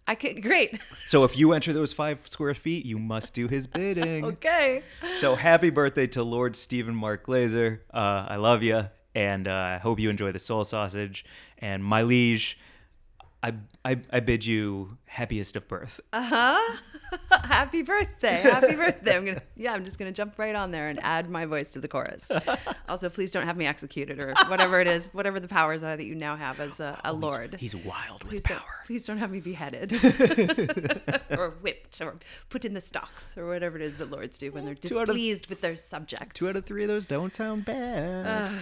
[0.06, 0.80] I can great.
[1.06, 4.24] So if you enter those five square feet, you must do his bidding.
[4.32, 4.82] okay.
[5.14, 7.80] So happy birthday to Lord Stephen Mark Glazer.
[7.92, 11.26] Uh, I love you, and uh, I hope you enjoy the soul sausage.
[11.58, 12.58] And my liege,
[13.42, 16.00] I, I I bid you happiest of birth.
[17.44, 18.36] Happy birthday.
[18.36, 19.16] Happy birthday.
[19.16, 21.70] I'm to Yeah, I'm just going to jump right on there and add my voice
[21.72, 22.30] to the chorus.
[22.88, 26.04] also, please don't have me executed or whatever it is, whatever the powers are that
[26.04, 27.56] you now have as a, a lord.
[27.58, 28.66] He's wild with Please don't, power.
[28.86, 29.92] please don't have me beheaded
[31.38, 32.16] or whipped or
[32.50, 35.06] put in the stocks or whatever it is that lords do when they're out of-
[35.06, 36.34] displeased with their subjects.
[36.34, 38.52] Two out of three of those don't sound bad.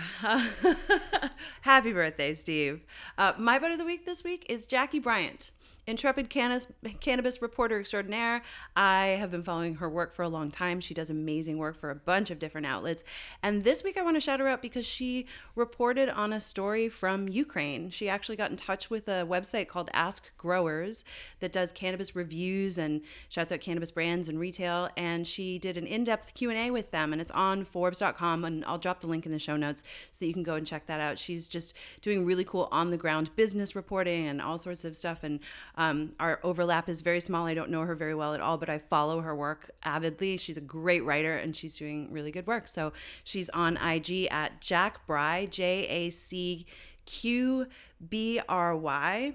[1.63, 2.85] Happy birthday, Steve.
[3.19, 5.51] Uh, my vote of the week this week is Jackie Bryant.
[5.89, 6.67] Intrepid cannabis,
[6.99, 8.43] cannabis reporter extraordinaire.
[8.75, 10.81] I have been following her work for a long time.
[10.81, 13.05] She does amazing work for a bunch of different outlets.
[13.41, 16.89] And this week I want to shout her out because she reported on a story
[16.89, 17.89] from Ukraine.
[17.91, 21.05] She actually got in touch with a website called Ask Growers
[21.39, 24.89] that does cannabis reviews and shouts out cannabis brands and retail.
[24.97, 28.99] And she did an in-depth Q&A with them and it's on Forbes.com and I'll drop
[28.99, 31.17] the link in the show notes so that you can go and check that out.
[31.17, 35.23] She's just doing really cool on-the-ground business reporting and all sorts of stuff.
[35.23, 35.39] And
[35.77, 37.47] um, our overlap is very small.
[37.47, 40.37] I don't know her very well at all, but I follow her work avidly.
[40.39, 42.67] She's a great writer and she's doing really good work.
[42.69, 42.93] So
[43.25, 46.67] she's on IG at Jack Bry, J A C
[47.05, 47.67] Q
[48.09, 49.35] B R Y.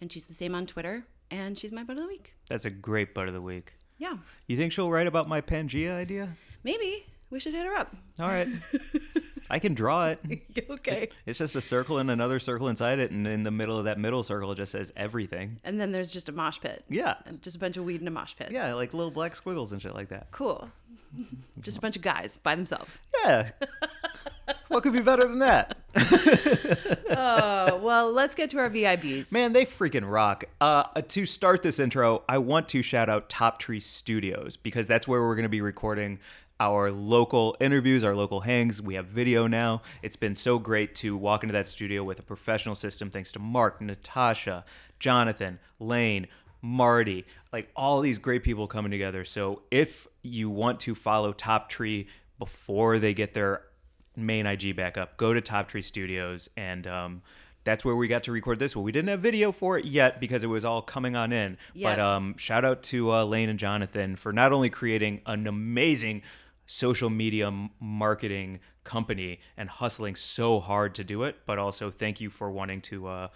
[0.00, 1.04] And she's the same on Twitter.
[1.30, 2.34] And she's my butt of the week.
[2.48, 3.72] That's a great butt of the week.
[3.98, 6.28] Yeah, You think she'll write about my Pangea idea?
[6.62, 7.96] maybe we should hit her up.
[8.20, 8.46] All right.
[9.50, 10.20] I can draw it.
[10.70, 11.08] okay.
[11.26, 13.98] It's just a circle and another circle inside it, and in the middle of that
[13.98, 15.58] middle circle, it just says everything.
[15.64, 16.84] And then there's just a mosh pit.
[16.88, 17.14] Yeah.
[17.26, 18.50] And just a bunch of weed in a mosh pit.
[18.50, 20.28] Yeah, like little black squiggles and shit like that.
[20.30, 20.70] Cool.
[21.60, 23.00] just a bunch of guys by themselves.
[23.24, 23.50] Yeah.
[24.68, 25.76] what could be better than that?
[27.18, 29.32] Oh, well, let's get to our VIBs.
[29.32, 30.44] Man, they freaking rock.
[30.60, 35.06] Uh, to start this intro, I want to shout out Top Tree Studios because that's
[35.08, 36.18] where we're going to be recording
[36.58, 38.80] our local interviews, our local hangs.
[38.80, 39.82] We have video now.
[40.02, 43.38] It's been so great to walk into that studio with a professional system thanks to
[43.38, 44.64] Mark, Natasha,
[44.98, 46.26] Jonathan, Lane,
[46.62, 49.24] Marty, like all these great people coming together.
[49.24, 53.62] So if you want to follow Top Tree before they get their
[54.16, 57.22] main IG back up, go to Top Tree Studios and um,
[57.64, 58.84] that's where we got to record this one.
[58.84, 61.58] We didn't have video for it yet because it was all coming on in.
[61.90, 66.22] But um, shout out to uh, Lane and Jonathan for not only creating an amazing
[66.66, 67.50] social media
[67.80, 72.80] marketing company and hustling so hard to do it, but also thank you for wanting
[72.80, 73.28] to uh,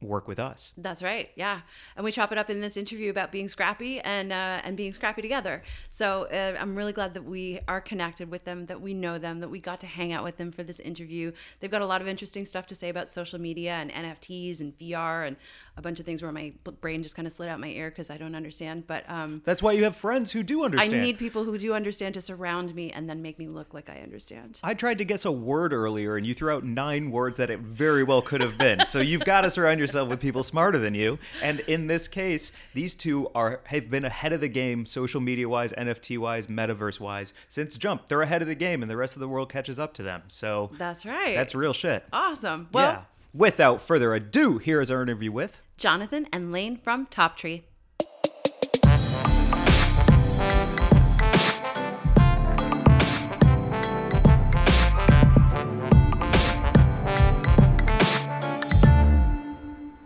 [0.00, 0.72] work with us.
[0.76, 1.30] That's right.
[1.36, 1.60] Yeah,
[1.96, 4.92] and we chop it up in this interview about being scrappy and uh, and being
[4.92, 5.62] scrappy together.
[5.90, 9.40] So uh, I'm really glad that we are connected with them, that we know them,
[9.40, 11.32] that we got to hang out with them for this interview.
[11.60, 14.76] They've got a lot of interesting stuff to say about social media and NFTs and
[14.78, 15.36] VR and
[15.76, 18.10] a bunch of things where my brain just kind of slid out my ear because
[18.10, 18.86] I don't understand.
[18.86, 20.94] But um, That's why you have friends who do understand.
[20.94, 23.90] I need people who do understand to surround me and then make me look like
[23.90, 24.60] I understand.
[24.62, 27.60] I tried to guess a word earlier, and you threw out nine words that it
[27.60, 28.80] very well could have been.
[28.88, 31.18] so you've got to surround yourself with people smarter than you.
[31.42, 35.48] And in this case, these two are have been ahead of the game, social media
[35.48, 38.08] wise, NFT wise, metaverse wise, since Jump.
[38.08, 40.22] They're ahead of the game, and the rest of the world catches up to them.
[40.28, 41.34] So That's right.
[41.34, 42.04] that's real shit.
[42.12, 42.68] awesome.
[42.72, 43.02] Well, yeah.
[43.34, 45.60] Without further ado, here is our interview with.
[45.76, 47.64] Jonathan and Lane from Top Tree.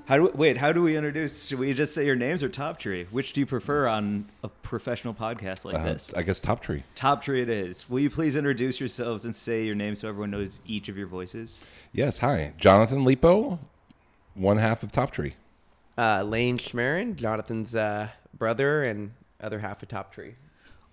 [0.09, 0.57] How do we, wait?
[0.57, 1.47] How do we introduce?
[1.47, 3.07] Should we just say your names or Top Tree?
[3.11, 6.11] Which do you prefer on a professional podcast like Uh, this?
[6.17, 6.85] I guess Top Tree.
[6.95, 7.91] Top Tree it is.
[7.91, 11.09] Will you please introduce yourselves and say your name so everyone knows each of your
[11.09, 11.61] voices?
[11.93, 12.55] Yes, hi.
[12.57, 13.59] Jonathan Lipo,
[14.35, 15.35] one half of Top Tree.
[15.99, 19.11] uh, Lane Schmerin, Jonathan's uh, brother and
[19.43, 20.37] other half of Top Tree.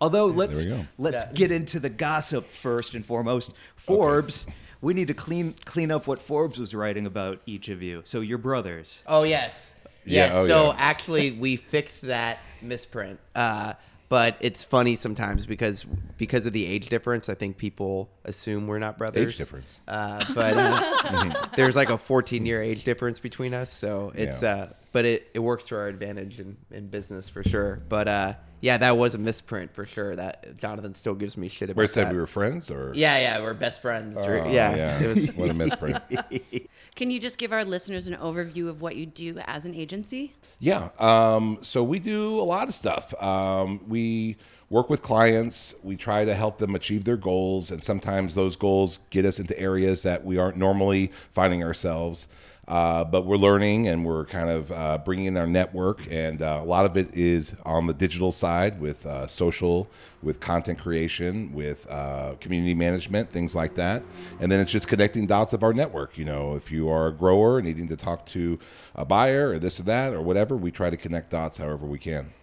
[0.02, 0.66] Although let's
[0.98, 1.32] let's Yeah.
[1.34, 3.52] get into the gossip first and foremost.
[3.78, 4.46] Forbes,
[4.86, 8.04] we need to clean clean up what Forbes was writing about each of you.
[8.06, 9.02] So your brothers.
[9.08, 9.72] Oh yes,
[10.06, 10.32] Yeah, yes.
[10.36, 10.74] oh, so yeah.
[10.78, 13.20] actually, we fixed that misprint.
[13.34, 13.74] Uh,
[14.10, 15.88] but it's funny sometimes because
[16.20, 19.26] because of the age difference, I think people assume we're not brothers.
[19.34, 19.80] Age difference.
[19.88, 24.50] Uh, but uh, there's like a 14 year age difference between us, so it's Yeah.
[24.54, 27.82] uh, but it, it works to our advantage in, in business for sure.
[27.90, 30.16] But uh, yeah, that was a misprint for sure.
[30.16, 31.78] That Jonathan still gives me shit about.
[31.78, 32.14] Where said that.
[32.14, 34.16] we were friends, or Yeah, yeah, we're best friends.
[34.18, 35.36] Oh, We're- yeah, it was.
[35.36, 35.98] what a misprint.
[36.96, 40.34] Can you just give our listeners an overview of what you do as an agency?
[40.60, 40.90] Yeah.
[41.00, 43.14] Um, so we do a lot of stuff.
[43.22, 44.38] Um, we
[44.70, 45.76] work with clients.
[45.84, 49.58] We try to help them achieve their goals, and sometimes those goals get us into
[49.60, 52.28] areas that we aren't normally finding ourselves.
[52.68, 56.60] Uh, but we're learning and we're kind of uh, bringing in our network, and uh,
[56.62, 59.88] a lot of it is on the digital side with uh, social,
[60.24, 64.02] with content creation, with uh, community management, things like that.
[64.40, 66.18] And then it's just connecting dots of our network.
[66.18, 68.58] You know, if you are a grower needing to talk to
[68.96, 72.00] a buyer or this or that or whatever, we try to connect dots however we
[72.00, 72.34] can.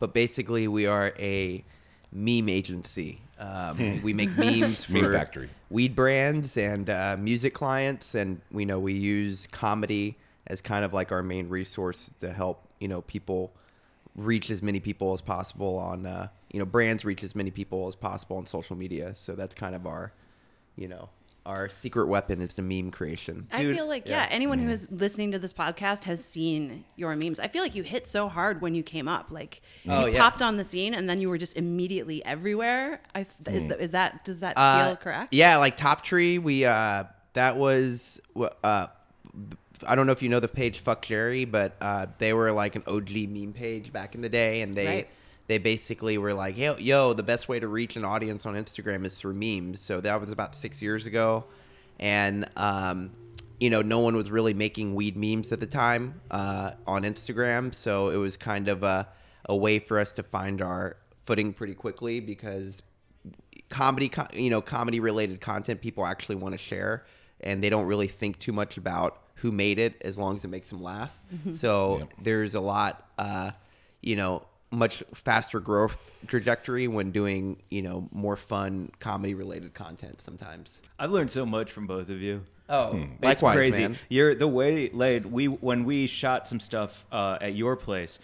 [0.00, 1.64] But basically, we are a
[2.12, 3.20] meme agency.
[3.38, 5.48] Um, we make memes Meme for factory.
[5.70, 10.92] weed brands and uh, music clients, and we know we use comedy as kind of
[10.92, 13.52] like our main resource to help you know people
[14.16, 17.86] reach as many people as possible on uh, you know brands reach as many people
[17.86, 19.14] as possible on social media.
[19.14, 20.12] So that's kind of our
[20.74, 21.10] you know
[21.48, 23.48] our secret weapon is the meme creation.
[23.50, 24.28] I Dude, feel like yeah.
[24.30, 27.40] anyone who is listening to this podcast has seen your memes.
[27.40, 30.18] I feel like you hit so hard when you came up, like Oh, you yeah.
[30.20, 33.00] popped on the scene and then you were just immediately everywhere.
[33.14, 35.32] I is that is that does that Uh, feel correct?
[35.32, 38.20] Yeah, like Top Tree, we uh that was
[38.62, 38.88] uh
[39.86, 42.76] I don't know if you know the page Fuck Jerry, but uh they were like
[42.76, 45.08] an OG meme page back in the day and they Right.
[45.48, 49.04] They basically were like, yo, yo, the best way to reach an audience on Instagram
[49.04, 49.80] is through memes.
[49.80, 51.44] So that was about six years ago.
[51.98, 53.10] And um
[53.60, 57.74] you know, no one was really making weed memes at the time uh, on Instagram,
[57.74, 59.08] so it was kind of a,
[59.48, 60.96] a way for us to find our
[61.26, 62.82] footing pretty quickly because
[63.68, 67.04] comedy you know comedy related content people actually want to share
[67.40, 70.48] and they don't really think too much about who made it as long as it
[70.48, 71.20] makes them laugh
[71.52, 73.50] so there's a lot uh
[74.00, 80.20] you know much faster growth trajectory when doing you know more fun comedy related content
[80.20, 82.42] sometimes I've learned so much from both of you.
[82.68, 83.82] oh It's likewise crazy.
[83.82, 88.18] man You're the way laid we when we shot some stuff uh, at your place.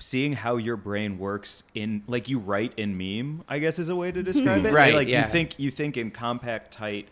[0.00, 3.94] Seeing how your brain works in like you write in meme, I guess is a
[3.94, 4.72] way to describe it.
[4.72, 5.24] Right, Like yeah.
[5.26, 7.06] you think you think in compact, tight.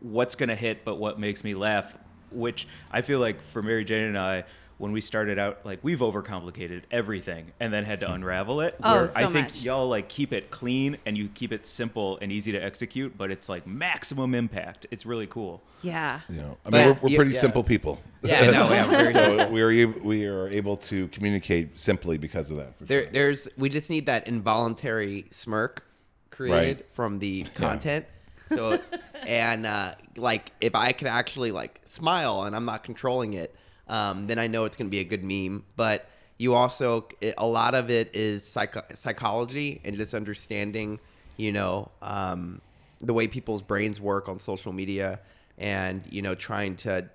[0.00, 1.96] What's gonna hit, but what makes me laugh?
[2.30, 4.44] Which I feel like for Mary Jane and I,
[4.80, 8.74] when we started out, like we've overcomplicated everything and then had to unravel it.
[8.82, 9.60] Oh, where so I think much.
[9.60, 13.30] y'all like keep it clean and you keep it simple and easy to execute, but
[13.30, 14.86] it's like maximum impact.
[14.90, 15.60] It's really cool.
[15.82, 16.20] Yeah.
[16.30, 17.40] You know, I But- mean, we're, we're yeah, pretty yeah.
[17.40, 18.00] simple people.
[18.22, 22.56] yeah no yeah so we are able, we are able to communicate simply because of
[22.56, 22.72] that.
[22.80, 23.12] There, sure.
[23.12, 25.84] there's we just need that involuntary smirk
[26.30, 26.86] created Right.
[26.94, 28.06] from the content.
[28.48, 28.80] So,
[29.26, 33.54] and uh, like if I can actually like smile and I'm not controlling it,
[33.90, 35.64] um, then I know it's gonna be a good meme.
[35.76, 41.00] But you also it, a lot of it is psycho- psychology and just understanding,
[41.36, 42.62] you know, um,
[43.00, 45.20] the way people's brains work on social media,
[45.58, 47.10] and you know, trying to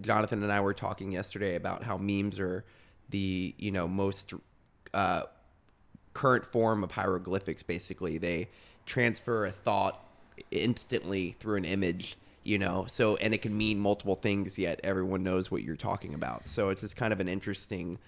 [0.00, 2.64] Jonathan and I were talking yesterday about how memes are
[3.10, 4.32] the you know most
[4.94, 5.24] uh,
[6.14, 7.62] current form of hieroglyphics.
[7.62, 8.48] Basically, they
[8.86, 10.02] transfer a thought
[10.50, 12.16] instantly through an image.
[12.46, 14.58] You know, so and it can mean multiple things.
[14.58, 16.48] Yet everyone knows what you're talking about.
[16.48, 17.98] So it's just kind of an interesting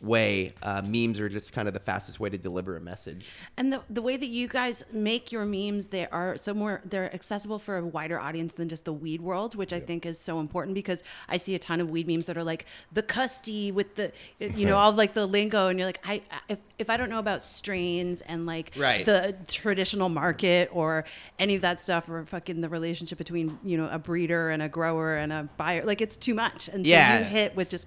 [0.00, 0.52] way.
[0.62, 3.26] Uh, memes are just kind of the fastest way to deliver a message.
[3.56, 7.12] And the the way that you guys make your memes, they are so more they're
[7.14, 10.40] accessible for a wider audience than just the weed world, which I think is so
[10.40, 13.94] important because I see a ton of weed memes that are like the custy with
[13.94, 17.08] the you know all like the lingo, and you're like I if if I don't
[17.10, 19.04] know about strains and like Right.
[19.06, 21.04] the traditional market or
[21.38, 24.68] any of that stuff or fucking the relationship between you know a breeder and a
[24.68, 27.18] grower and a buyer, like it's too much, and so Yeah.
[27.20, 27.86] you hit with just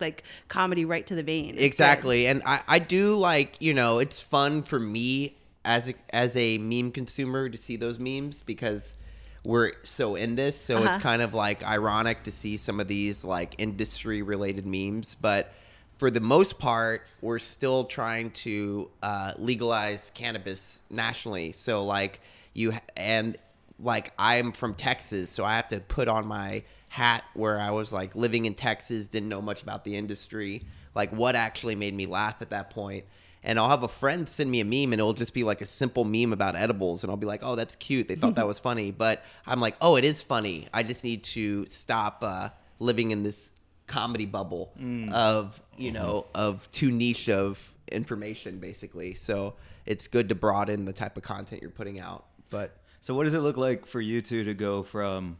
[0.00, 1.56] like comedy right to the vein.
[1.58, 6.36] Exactly and I, I do like you know it's fun for me as a, as
[6.36, 8.96] a meme consumer to see those memes because
[9.44, 10.98] we're so in this so it's Uh-huh.
[10.98, 15.52] kind of like ironic to see some of these like industry related memes but
[15.98, 22.20] for the most part we're still trying to uh, legalize cannabis nationally so like
[22.52, 23.36] you and
[23.80, 26.62] like I'm from Texas, so I have to put on my
[26.94, 30.62] hat where I was like living in Texas, didn't know much about the industry,
[30.94, 33.04] like what actually made me laugh at that point.
[33.42, 35.66] And I'll have a friend send me a meme and it'll just be like a
[35.66, 38.06] simple meme about edibles and I'll be like, "Oh, that's cute.
[38.06, 40.68] They thought that was funny." But I'm like, "Oh, it is funny.
[40.72, 43.50] I just need to stop uh, living in this
[43.88, 44.72] comedy bubble
[45.12, 50.92] of, you know, of too niche of information basically." So, it's good to broaden the
[50.92, 52.24] type of content you're putting out.
[52.50, 55.38] But So what does it look like for you two to go from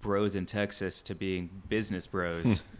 [0.00, 2.62] bros in Texas to being business bros.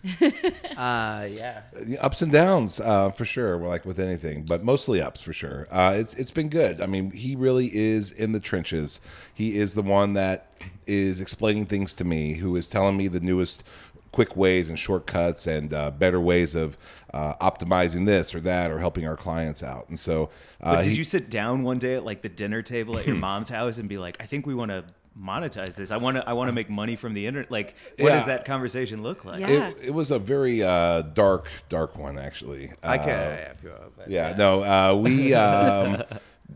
[0.77, 1.62] Uh, yeah.
[2.01, 3.59] ups and downs uh, for sure.
[3.59, 5.68] We're like with anything, but mostly ups for sure.
[5.71, 6.81] Uh, it's it's been good.
[6.81, 8.99] I mean, he really is in the trenches.
[9.35, 10.47] He is the one that
[10.87, 13.62] is explaining things to me, who is telling me the newest
[14.12, 16.77] quick ways and shortcuts and uh, better ways of
[17.12, 19.89] uh, optimizing this or that or helping our clients out.
[19.89, 20.31] And so,
[20.62, 23.07] uh, But did he- you sit down one day at like the dinner table at
[23.07, 24.85] your mom's house and be like, I think we want to
[25.21, 25.91] monetize this.
[25.91, 27.51] I want to I want to make money from the internet.
[27.51, 28.18] Like, what Yeah.
[28.18, 29.41] does that conversation look like?
[29.41, 29.68] Yeah.
[29.68, 32.71] it, it was a very uh, dark, dark one actually.
[32.83, 33.09] I Uh, could.
[33.09, 35.35] yeah, if you want, but Yeah, no, uh, we.
[35.41, 36.03] Um,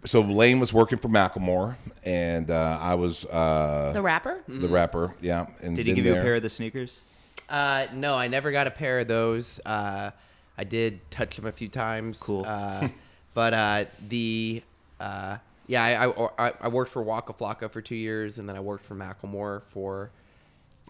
[0.04, 4.42] so Lane was working for Macklemore, and uh, I was uh, The rapper?
[4.48, 5.14] the rapper.
[5.20, 7.00] Yeah, and Did he been give you a pair of the sneakers?
[7.48, 9.60] Uh, no, I never got a pair of those.
[9.64, 10.10] Uh,
[10.58, 12.18] I did touch them a few times.
[12.18, 12.44] Cool.
[12.46, 12.88] Uh,
[13.34, 14.62] but uh, the
[14.98, 15.36] uh,
[15.66, 15.82] yeah,
[16.38, 18.94] I, I, I- worked for Waka Flocka for two years, and then I worked for
[18.94, 20.10] Macklemore for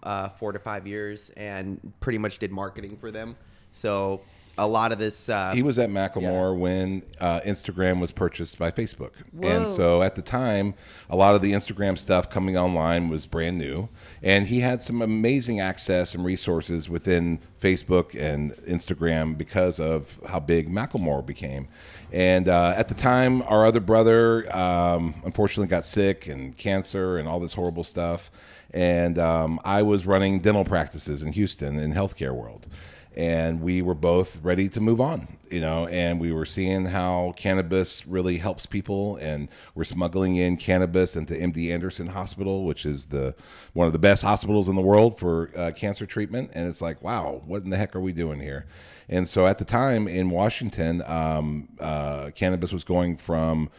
[0.03, 3.35] uh, four to five years, and pretty much did marketing for them.
[3.71, 4.21] So
[4.57, 5.27] a lot of this.
[5.29, 9.11] Uh, He was at Macklemore when uh, Instagram was purchased by Facebook,
[9.41, 10.75] and so at the time,
[11.09, 13.89] a lot of the Instagram stuff coming online was brand new,
[14.23, 20.39] and he had some amazing access and resources within Facebook and Instagram because of how
[20.39, 21.67] big Macklemore became.
[22.15, 27.27] And uh, at the time, our other brother um, unfortunately got sick and cancer and
[27.27, 28.31] all this horrible stuff,
[28.71, 32.67] and um, I was running dental practices in Houston in healthcare world
[33.15, 37.33] and we were both ready to move on you know and we were seeing how
[37.37, 43.07] cannabis really helps people and we're smuggling in cannabis into md anderson hospital which is
[43.07, 43.33] the
[43.73, 47.01] one of the best hospitals in the world for uh, cancer treatment and it's like
[47.01, 48.65] wow what in the heck are we doing here
[49.07, 53.69] and so at the time in washington um, uh, cannabis was going from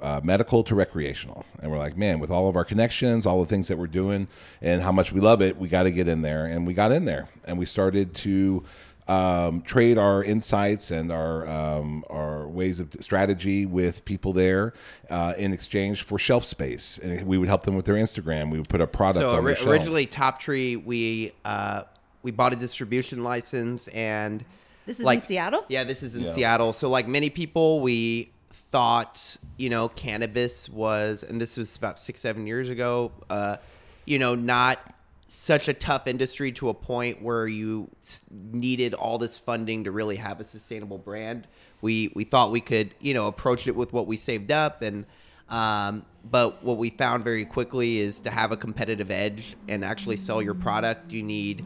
[0.00, 1.44] uh, medical to recreational.
[1.60, 4.28] And we're like, man, with all of our connections, all the things that we're doing,
[4.60, 6.44] and how much we love it, we got to get in there.
[6.44, 8.64] And we got in there, and we started to
[9.08, 14.72] um, trade our insights and our um, our ways of strategy with people there
[15.10, 16.98] uh, in exchange for shelf space.
[16.98, 18.50] And we would help them with their Instagram.
[18.50, 19.68] We would put a product so on ori- their shelf.
[19.68, 21.82] originally, Top Tree, we uh,
[22.22, 24.44] we bought a distribution license and.
[24.86, 25.64] This is like- in Seattle?
[25.68, 26.32] Yeah, this is in Yeah.
[26.32, 26.72] Seattle.
[26.72, 32.20] So, like many people, we thought, you know, cannabis was, and this was about six,
[32.20, 33.56] seven years ago, uh,
[34.04, 34.78] you know, not
[35.26, 37.90] such a tough industry to a point where you
[38.30, 41.46] needed all this funding to really have a sustainable brand.
[41.80, 45.06] We we thought we could, you know, approach it with what we saved up and.
[45.48, 50.16] Um, but what we found very quickly is to have a competitive edge and actually
[50.16, 51.64] sell your product, you need,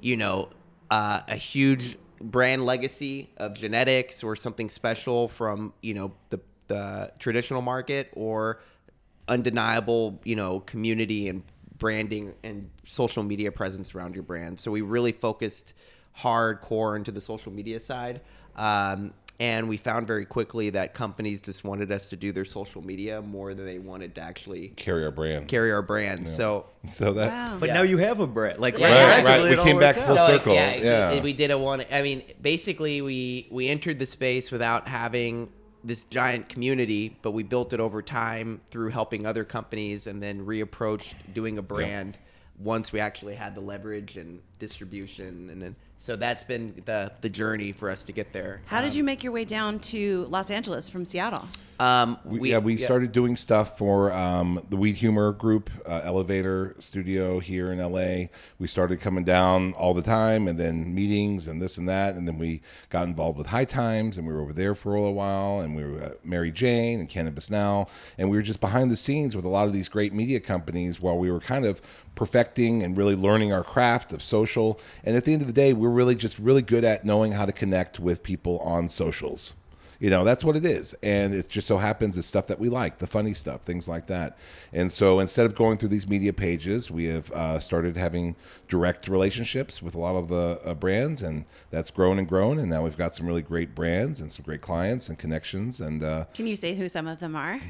[0.00, 0.50] you know,
[0.92, 7.12] uh, a huge brand legacy of genetics or something special from you know the the
[7.18, 8.60] traditional market or
[9.28, 11.42] undeniable you know community and
[11.78, 14.58] branding and social media presence around your brand.
[14.60, 15.74] So we really focused
[16.22, 18.20] hardcore into the social media side.
[18.56, 22.80] Um, and we found very quickly that companies just wanted us to do their social
[22.80, 25.46] media more than they wanted to actually carry our brand.
[25.46, 26.26] carry our brand.
[26.26, 27.58] So so that Wow.
[27.60, 27.74] But Yeah.
[27.74, 28.58] now you have a brand.
[28.60, 29.16] Like Yeah.
[29.16, 29.42] right, right.
[29.58, 30.26] We came back worked full out.
[30.26, 30.54] So, like, circle.
[30.54, 31.12] yeah, yeah.
[31.12, 31.84] we, we did a one.
[31.92, 35.50] I mean, basically, we we entered the space without having
[35.86, 40.44] this giant community, but we built it over time through helping other companies, and then
[40.44, 42.18] reapproached doing a brand
[42.58, 47.28] once we actually had the leverage and distribution, and then so that's been the the
[47.28, 48.62] journey for us to get there.
[48.66, 51.48] How did um, you make your way down to Los Angeles from Seattle?
[51.78, 56.74] Um, We, yeah, we started doing stuff for um, the Weed Humor Group uh, Elevator
[56.78, 58.28] Studio here in LA.
[58.58, 62.26] We started coming down all the time, and then meetings and this and that, and
[62.26, 65.14] then we got involved with High Times, and we were over there for a little
[65.14, 68.90] while, and we were at Mary Jane and Cannabis Now, and we were just behind
[68.90, 71.82] the scenes with a lot of these great media companies while we were kind of
[72.14, 74.80] perfecting and really learning our craft of social.
[75.04, 77.44] And at the end of the day, we're really just really good at knowing how
[77.44, 79.52] to connect with people on socials.
[79.98, 80.94] You know, that's what it is.
[81.02, 84.06] And it just so happens it's stuff that we like, the funny stuff, things like
[84.08, 84.36] that.
[84.72, 88.36] And so instead of going through these media pages, we have uh, started having
[88.68, 92.58] direct relationships with a lot of the uh, brands, and that's grown and grown.
[92.58, 95.80] And now we've got some really great brands and some great clients and connections.
[95.80, 97.60] And uh, Can you say who some of them are?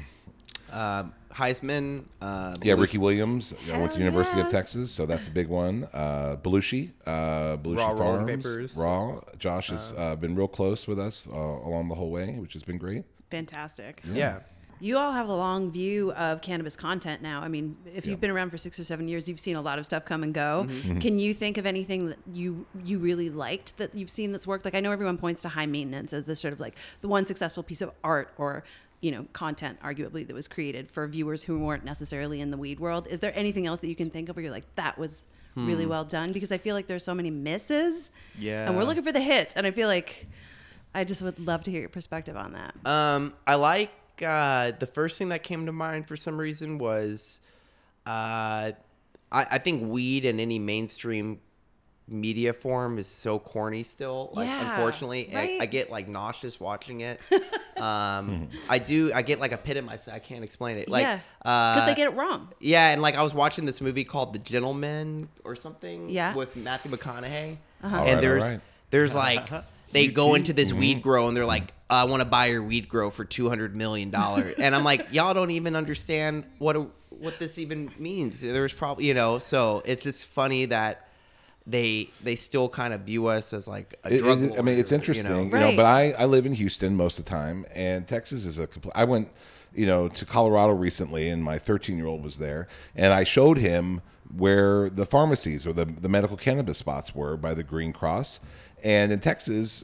[1.37, 2.05] Heisman.
[2.19, 4.47] Uh, yeah, Ricky Williams uh, went to University yes.
[4.47, 5.87] of Texas, so that's a big one.
[5.93, 8.75] Uh, Belushi, uh, Belushi Raw Rolling Farms, Papers.
[8.75, 9.21] Raw.
[9.37, 12.63] Josh has uh, been real close with us uh, along the whole way, which has
[12.63, 13.03] been great.
[13.29, 14.01] Fantastic.
[14.11, 14.39] Yeah.
[14.79, 17.41] You all have a long view of cannabis content now.
[17.41, 19.79] I mean, if you've been around for six or seven years, you've seen a lot
[19.79, 20.67] of stuff come and go.
[20.69, 20.99] Mm-hmm.
[20.99, 24.65] Can you think of anything that you you really liked that you've seen that's worked?
[24.65, 27.25] Like I know everyone points to high maintenance as the sort of like the one
[27.25, 28.63] successful piece of art or
[29.01, 32.79] you know content, arguably that was created for viewers who weren't necessarily in the weed
[32.79, 33.07] world.
[33.09, 35.25] Is there anything else that you can think of where you're like that was
[35.65, 38.11] really well done because I feel like there's so many misses.
[38.37, 38.67] Yeah.
[38.67, 39.53] And we're looking for the hits.
[39.55, 40.27] And I feel like
[40.93, 42.75] I just would love to hear your perspective on that.
[42.85, 43.91] Um, I like
[44.25, 47.41] uh, the first thing that came to mind for some reason was,
[48.05, 48.71] uh,
[49.31, 51.39] I, I think weed and any mainstream
[52.07, 54.29] media form is so corny still.
[54.33, 55.61] Like, Yeah, unfortunately, I, right?
[55.61, 57.21] I get like nauseous watching it.
[57.77, 59.11] um, I do.
[59.13, 59.97] I get like a pit in my.
[60.11, 60.89] I can't explain it.
[60.89, 61.19] Like, yeah.
[61.39, 62.49] Because uh, they get it wrong.
[62.59, 66.09] Yeah, and like I was watching this movie called The Gentlemen or something.
[66.09, 66.33] Yeah.
[66.33, 67.57] With Matthew McConaughey.
[67.83, 67.97] Uh-huh.
[67.97, 68.61] And right, there's all right.
[68.89, 69.49] there's like
[69.91, 70.79] they go into this Mm-hmm.
[70.79, 73.75] weed grow and they're like, I want to buy your weed grow for two hundred
[73.75, 78.41] million dollars, and I'm like, y'all don't even understand what a, what this even means.
[78.41, 81.06] There's probably you know, so it's just funny that.
[81.69, 84.41] They they still kind of view us as like a It- drug.
[84.41, 85.49] it- I mean, it's interesting, You you know?
[85.59, 85.65] know.
[85.67, 85.75] Right.
[85.75, 88.93] but I, I live in Houston most of the time, and Texas is a complete.
[88.95, 89.29] I went,
[89.75, 93.57] you know, to Colorado recently, and my 13 year old was there, and I showed
[93.57, 94.01] him
[94.35, 98.39] where the pharmacies or the the medical cannabis spots were by the Green Cross,
[98.83, 99.83] and in Texas.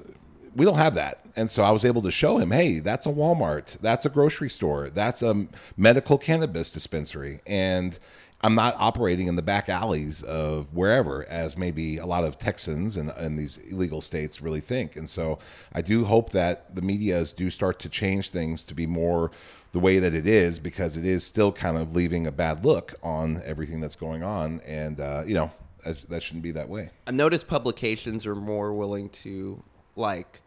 [0.55, 1.21] We don't have that.
[1.35, 4.51] And so I was able to show him, hey, that's a Walmart, that's a grocery
[4.51, 7.41] store, that's a medical cannabis dispensary.
[7.47, 7.97] And
[8.43, 12.97] I'm not operating in the back alleys of wherever, as maybe a lot of Texans
[12.97, 14.97] and, these illegal states really think.
[14.97, 15.39] And so
[15.71, 19.31] I do hope that the medias do start to change things to be more
[19.71, 22.93] the way that it is, because it is still kind of leaving a bad look
[23.01, 24.59] on everything that's going on.
[24.67, 25.51] And, uh, you know,
[25.85, 26.89] that, that shouldn't be that way.
[27.07, 29.63] I've noticed publications are more willing to
[29.95, 30.41] like,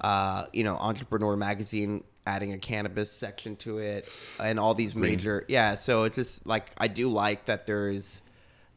[0.00, 4.08] uh, you know, Entrepreneur Magazine adding a cannabis section to it,
[4.38, 5.74] and all these major, yeah.
[5.74, 8.22] So it's just like I do like that there is,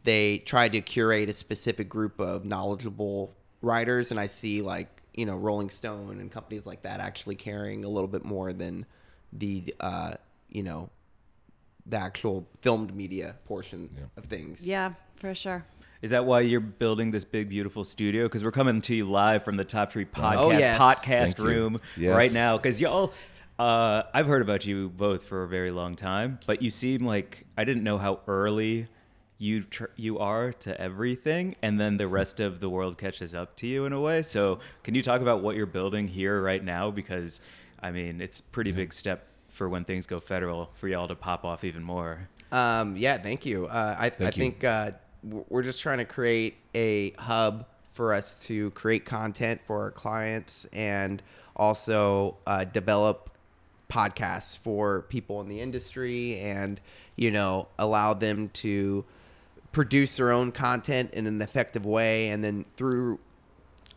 [0.04, 5.26] they try to curate a specific group of knowledgeable writers, and I see like you
[5.26, 8.86] know Rolling Stone and companies like that actually caring a little bit more than
[9.34, 10.14] the, uh,
[10.50, 10.90] you know,
[11.86, 14.66] the actual filmed media portion of things.
[14.66, 15.66] Yeah, for sure.
[16.02, 18.26] Is that why you're building this big, beautiful studio?
[18.26, 20.80] Because we're coming to you live from the Top Tree Podcast Oh, yes.
[20.80, 22.16] podcast Thank room Yes.
[22.16, 22.58] right now.
[22.58, 23.12] Because y'all,
[23.58, 27.46] uh, I've heard about you both for a very long time, but you seem like
[27.58, 28.88] I didn't know how early
[29.38, 33.56] you tr- you are to everything, and then the rest of the world catches up
[33.58, 34.22] to you in a way.
[34.22, 36.92] So, can you talk about what you're building here right now?
[36.92, 37.42] Because
[37.82, 41.16] I mean, it's a pretty big step for when things go federal for y'all to
[41.16, 42.30] pop off even more.
[42.52, 43.68] Um, yeah, thank you.
[43.68, 44.32] Uh, I, I you.
[44.32, 44.92] think uh,
[45.24, 50.66] we're just trying to create a hub for us to create content for our clients
[50.74, 51.24] and
[51.56, 53.32] also uh, develop
[53.90, 56.82] podcasts for people in the industry and
[57.16, 59.06] you know allow them to
[59.72, 63.20] produce their own content in an effective way and then through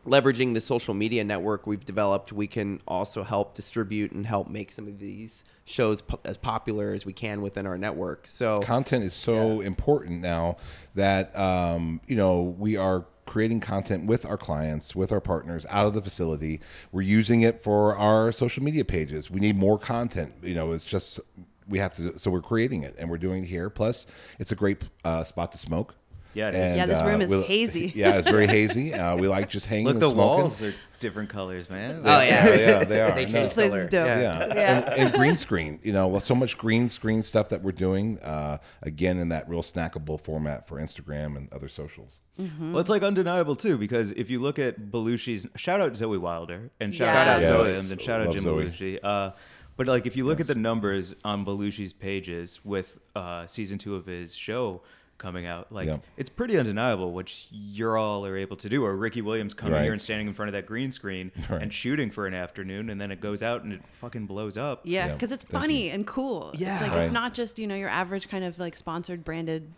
[0.09, 4.72] leveraging the social media network we've developed, we can also help distribute and help make
[4.72, 8.26] some of these shows po- as popular as we can within our network.
[8.26, 10.57] So content is so important now
[10.95, 15.86] that um, you know we are creating content with our clients with our partners out
[15.86, 16.60] of the facility.
[16.90, 19.30] We're using it for our social media pages.
[19.30, 21.20] We need more content you know it's just
[21.68, 23.70] we have to so we're creating it and we're doing it here.
[23.70, 24.06] Plus
[24.38, 25.94] it's a great uh, spot to smoke
[26.34, 26.76] Yeah, it is.
[26.76, 27.92] Yeah, this room is we'll- hazy.
[27.94, 30.42] yeah it's very hazy uh, we like just hanging Look, and the smoking.
[30.42, 32.02] walls are different colors, man.
[32.04, 32.46] Oh, yeah.
[32.48, 33.12] yeah, yeah, they are.
[33.12, 33.32] They No.
[33.32, 33.80] change This place color.
[33.82, 34.06] is dope.
[34.06, 34.20] Yeah.
[34.20, 34.46] Yeah.
[34.54, 34.78] Yeah.
[34.78, 38.58] And, and green screen, you know, so much green screen stuff that we're doing, uh,
[38.82, 42.18] again, in that real snackable format for Instagram and other socials.
[42.60, 46.70] Well, it's like undeniable too because if you look at Belushi's, shout out Zoe Wilder
[46.78, 47.28] and shout Yes.
[47.42, 47.80] out Zoe Yes.
[47.80, 48.62] and then shout out Love Jim Zoe.
[48.64, 48.98] Belushi.
[49.02, 49.30] Uh,
[49.76, 53.96] but like if you look at the numbers on Belushi's pages with uh, season two
[53.96, 54.82] of his show
[55.18, 55.98] coming out, like Yeah.
[56.16, 58.84] it's pretty undeniable what you're all are able to do.
[58.84, 59.82] Or Ricky Williams coming Right.
[59.82, 61.60] here and standing in front of that green screen Right.
[61.60, 64.80] and shooting for an afternoon, and then it goes out and it fucking blows up.
[64.84, 66.52] Yeah, Yeah, because it's thank funny and cool.
[66.54, 66.74] Yeah.
[66.74, 67.02] it's like Right.
[67.02, 69.68] it's not just you know your average kind of like sponsored branded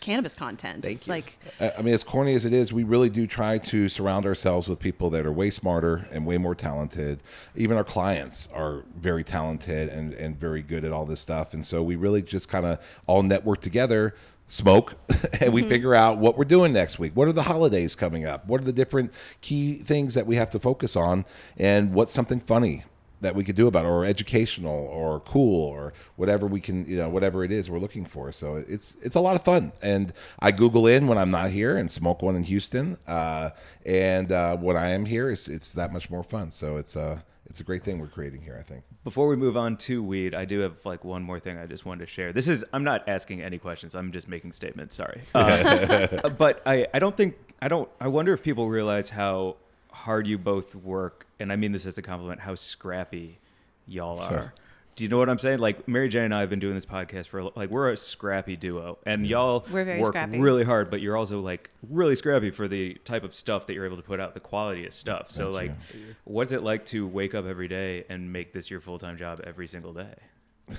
[0.00, 0.82] cannabis content.
[0.82, 1.12] Thank it's you.
[1.12, 4.24] like I I mean, as corny as it is, we really do try to surround
[4.24, 7.22] ourselves with people that are way smarter and way more talented.
[7.54, 11.52] Even our clients are very talented and, and very good at all this stuff.
[11.52, 14.14] And so we really just kind of all network together,
[14.50, 14.96] smoke,
[15.40, 17.12] and we figure out what we're doing next week.
[17.14, 18.46] What are the holidays coming up?
[18.46, 21.24] What are the different key things that we have to focus on?
[21.56, 22.84] And what's something funny?
[23.22, 26.96] that we could do about it, or educational or cool or whatever we can you
[26.96, 30.14] know whatever it is we're looking for so it's it's a lot of fun and
[30.38, 33.50] i google in when i'm not here and smoke one in houston uh,
[33.84, 37.20] and uh, when i am here it's, it's that much more fun so it's uh
[37.50, 40.34] it's a great thing we're creating here i think Before we move on to weed,
[40.34, 42.32] I do have like one more thing I just wanted to share.
[42.32, 43.94] This is I'm not asking any questions.
[43.94, 44.94] I'm just making statements.
[44.96, 49.56] Sorry, Uh, but I I don't think I don't I wonder if people realize how
[49.92, 52.40] hard you both work, and I mean this as a compliment.
[52.40, 53.38] How scrappy
[53.88, 54.52] y'all are.
[55.00, 55.60] Do you know what I'm saying?
[55.60, 58.54] Like Mary Jane and I have been doing this podcast for like we're a scrappy
[58.54, 60.38] duo, and y'all We're very work scrappy.
[60.38, 63.86] really hard, but you're also like really scrappy for the type of stuff that you're
[63.86, 65.30] able to put out, the quality of stuff.
[65.30, 66.14] So Thank like, you.
[66.24, 69.40] what's it like to wake up every day and make this your full time job
[69.42, 70.14] every single day?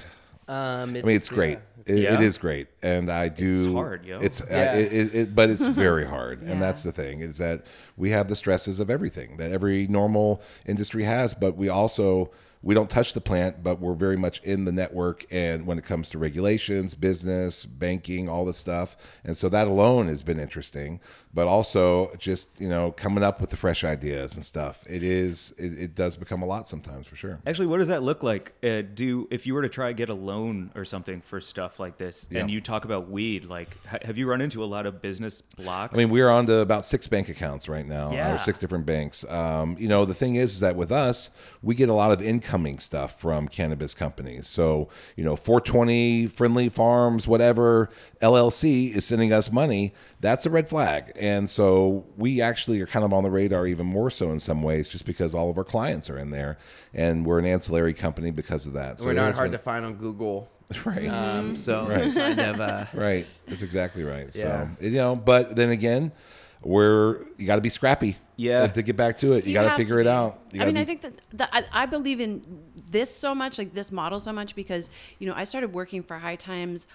[0.47, 1.59] Um, I mean, it's great.
[1.85, 2.15] It, Yeah.
[2.15, 3.63] it is great, and I do.
[3.63, 4.17] It's hard, yo.
[4.19, 4.73] It's uh, Yeah.
[4.75, 6.51] it, it, it, but it's very hard, Yeah.
[6.51, 7.63] and that's the thing is that
[7.95, 12.31] we have the stresses of everything that every normal industry has, but we also
[12.61, 15.25] we don't touch the plant, but we're very much in the network.
[15.31, 20.07] And when it comes to regulations, business, banking, all this stuff, and so that alone
[20.07, 20.99] has been interesting.
[21.33, 24.83] But also just you know coming up with the fresh ideas and stuff.
[24.89, 27.39] It is it, it does become a lot sometimes for sure.
[27.47, 28.53] Actually, what does that look like?
[28.61, 31.79] Uh, do if you were to try to get a loan or something for stuff
[31.79, 34.85] like this, and you talk about weed, like ha- have you run into a lot
[34.85, 35.97] of business blocks?
[35.97, 38.35] I mean, we're on to about six bank accounts right now, Yeah.
[38.35, 39.23] or six different banks.
[39.29, 41.29] Um, you know, the thing is, is that with us,
[41.61, 44.47] we get a lot of incoming stuff from cannabis companies.
[44.47, 47.89] So, you know, 420, Friendly Farms, whatever
[48.21, 49.93] LLC is sending us money.
[50.21, 51.11] That's a red flag.
[51.15, 54.61] And so we actually are kind of on the radar even more so in some
[54.61, 56.57] ways, just because all of our clients are in there,
[56.93, 58.99] and we're an ancillary company because of that.
[58.99, 60.49] So We're not hard been- to find on Google.
[60.85, 61.07] right.
[61.07, 62.13] Um, so Right.
[62.13, 63.25] kind of uh, Right.
[63.47, 64.27] That's exactly right.
[64.35, 64.69] Yeah.
[64.79, 66.11] So, you know, but then again,
[66.63, 68.17] we're, you got to be scrappy.
[68.37, 68.67] Yeah.
[68.67, 70.39] To get back to it, you, got to figure it out.
[70.53, 72.43] You I gotta mean, I think that, that I, I believe in
[72.89, 74.89] this so much, like this model so much, because
[75.19, 76.87] you know I started working for High Times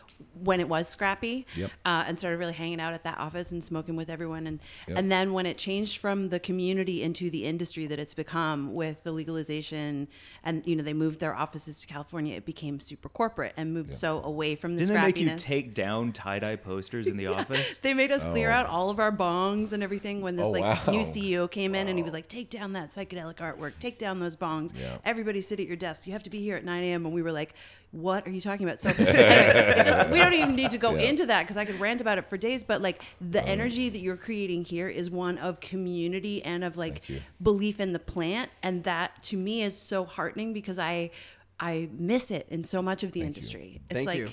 [0.43, 1.71] when it was scrappy, Yep.
[1.85, 4.99] uh, and started really hanging out at that office and smoking with everyone, and Yep.
[4.99, 9.05] and then when it changed from the community into the industry that it's become with
[9.05, 10.09] the legalization,
[10.45, 13.95] and you know they moved their offices to California, it became super corporate and moved
[13.95, 17.27] so away from the didn't they make you take down tie dye posters in the
[17.39, 17.79] office?
[17.79, 18.55] They made us clear Oh.
[18.55, 20.93] out all of our bongs and everything when this Oh, like wow.
[20.93, 23.73] new CEO came in and he was like, "Take down that psychedelic artwork.
[23.79, 24.73] Take down those bongs.
[24.79, 24.99] Yeah.
[25.05, 26.07] Everybody sit at your desk.
[26.07, 27.55] You have to be here at 9 a.m." And we were like,
[27.93, 31.09] "What are you talking about?" So anyway, just, we don't even need to go Yeah.
[31.09, 32.65] into that because I could rant about it for days.
[32.65, 36.77] But like the um, energy that you're creating here is one of community and of
[36.77, 37.03] like
[37.43, 41.11] belief in the plant, and that to me is so heartening because I
[41.59, 43.81] I miss it in so much of the industry.
[43.89, 44.29] It's Thank like you.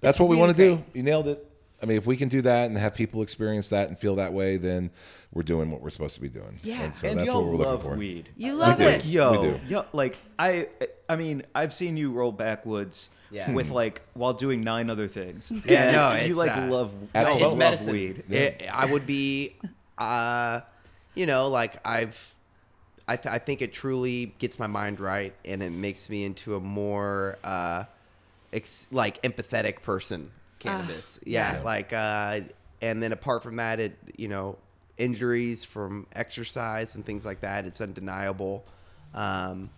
[0.00, 0.84] That's what we want to do.
[0.94, 1.47] You nailed it.
[1.82, 4.32] I mean, if we can do that and have people experience that and feel that
[4.32, 4.90] way, then
[5.32, 6.58] we're doing what we're supposed to be doing.
[6.62, 6.82] Yeah.
[6.82, 7.96] And so and that's y'all what we're love looking for.
[7.96, 8.28] weed.
[8.36, 8.84] You love do.
[8.84, 8.92] it.
[8.92, 9.60] Like yo, We do.
[9.68, 10.68] yo, like I,
[11.08, 13.52] I mean, I've seen you roll backwoods Yeah.
[13.52, 15.52] with like while doing nine other things.
[15.64, 17.92] Yeah, And no, you like uh, love, At y'all it's love medicine.
[17.92, 18.24] weed.
[18.28, 19.54] It, I would be,
[19.98, 20.60] uh,
[21.14, 22.34] you know, like I've,
[23.06, 26.56] I, th- I think it truly gets my mind right, and it makes me into
[26.56, 27.84] a more, uh,
[28.52, 30.30] ex- like empathetic person.
[30.58, 31.62] Cannabis, yeah, yeah.
[31.62, 32.40] like, uh,
[32.80, 34.58] and then apart from that, it, you know,
[34.96, 38.64] injuries from exercise and things like that, it's undeniable.
[39.14, 39.70] Um,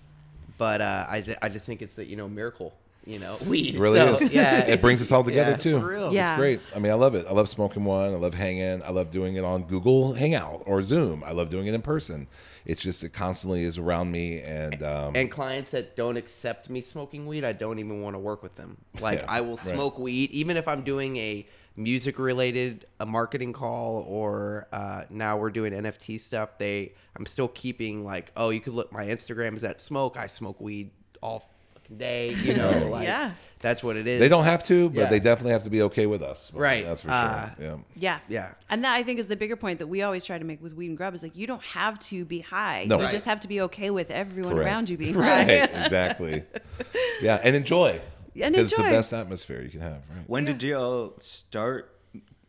[0.59, 2.75] but uh, I, I just think it's that you know miracle,
[3.07, 3.75] you know, weed.
[3.77, 4.33] It really So, is.
[4.33, 5.81] Yeah, It brings us all together Yeah, too.
[5.81, 6.13] for real.
[6.13, 6.33] Yeah.
[6.33, 6.61] It's great.
[6.75, 7.27] I mean, I love it.
[7.27, 8.13] I love smoking one.
[8.13, 8.83] I love hanging.
[8.83, 11.25] I love doing it on Google Hangout or Zoom.
[11.25, 12.27] I love doing it in person.
[12.67, 16.83] It's just it constantly is around me and um and clients that don't accept me
[16.83, 18.77] smoking weed, I don't even want to work with them.
[19.01, 19.75] Like Yeah, I will right.
[19.75, 21.47] smoke weed, even if I'm doing a
[21.77, 26.59] music related a marketing call or uh, now we're doing NFT stuff.
[26.59, 30.17] They I'm still keeping like, oh, you could look my Instagram is at smoke.
[30.19, 30.91] I smoke weed
[31.23, 31.49] all
[31.91, 32.31] fucking day.
[32.45, 33.33] You know, like Yeah.
[33.61, 34.21] that's what it is.
[34.21, 35.07] they don't have to, but Yeah.
[35.11, 36.51] they definitely have to be okay with us.
[36.55, 36.85] Right.
[36.85, 37.17] That's for sure.
[37.17, 37.77] Uh, yeah.
[37.97, 38.19] Yeah.
[38.29, 38.49] Yeah.
[38.69, 40.75] And that I think is the bigger point that we always try to make with
[40.75, 42.85] weed and grub is like you don't have to be high.
[42.89, 42.97] No.
[42.99, 43.13] You Right.
[43.13, 44.67] just have to be okay with everyone Correct.
[44.67, 45.83] around you being Right, high.
[45.85, 46.45] exactly.
[47.21, 48.01] Yeah, and enjoy.
[48.41, 50.03] And 'Cause it's the best atmosphere you can have.
[50.09, 50.25] Right.
[50.27, 51.95] When did y'all start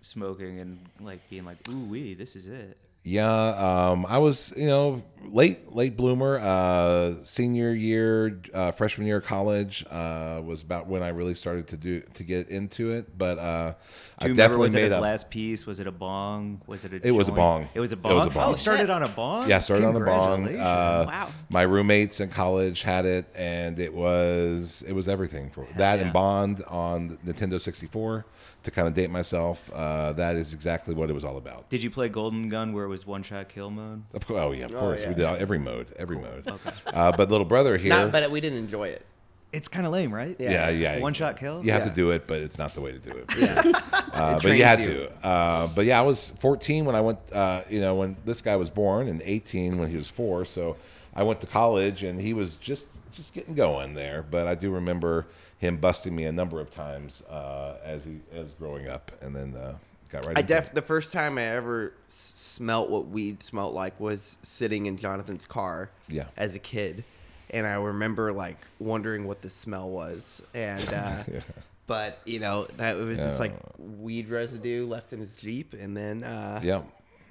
[0.02, 2.78] smoking and like being like, ooh wee, this is it?
[3.04, 6.38] Yeah, um, I was, you know, late late bloomer.
[6.40, 11.68] Uh, senior year, uh, freshman year of college uh, was about when I really started
[11.70, 13.18] to do to get into it.
[13.18, 13.74] But uh,
[14.20, 15.66] I definitely was made it a glass piece?
[15.66, 16.62] Was it a bong?
[16.68, 17.08] Was it a?
[17.08, 17.70] It was a bong.
[17.74, 18.14] It was a It bong.
[18.16, 18.50] was a bong.
[18.50, 19.50] Oh, started on a bong.
[19.50, 20.48] Yeah, started on the bong.
[20.56, 21.30] Uh, Wow.
[21.50, 26.06] My roommates in college had it, and it was it was everything for that yeah.
[26.06, 28.26] and Bond on Nintendo 64.
[28.64, 31.70] To kind of date myself, uh, that is exactly what it was all about.
[31.72, 34.04] Did you play Golden Gun where it was one shot kill mode?
[34.14, 35.10] Of course, oh yeah, of course, yeah.
[35.10, 36.48] we did every mode, every mode.
[36.86, 39.04] Uh, but little brother here, Not, but we didn't enjoy it.
[39.52, 40.36] It's kind of lame, right?
[40.40, 41.64] yeah, yeah, One shot kill.
[41.66, 41.90] You have Yeah.
[41.90, 43.26] to do it, but it's not the way to do it.
[43.40, 43.62] Yeah.
[44.14, 45.28] Uh, It but you had trains to.
[45.28, 47.18] Uh, but yeah, I was 14 when I went.
[47.32, 50.44] Uh, you know, when this guy was born, and 18 when he was four.
[50.46, 50.76] So
[51.16, 54.22] I went to college, and he was just just getting going there.
[54.22, 55.28] But I do remember
[55.62, 59.56] him busting me a number of times uh, as he as growing up, and then
[59.56, 59.76] uh,
[60.10, 60.36] got right.
[60.36, 60.58] I into it.
[60.58, 64.98] def the first time I ever s- smelt what weed smelt like was sitting in
[64.98, 65.92] Jonathan's car.
[66.10, 66.26] Yeah.
[66.36, 67.04] As a kid,
[67.52, 71.24] and I remember like wondering what the smell was, and uh,
[71.86, 75.96] but you know that it was just like weed residue left in his Jeep, and
[75.96, 76.82] then uh, Yeah.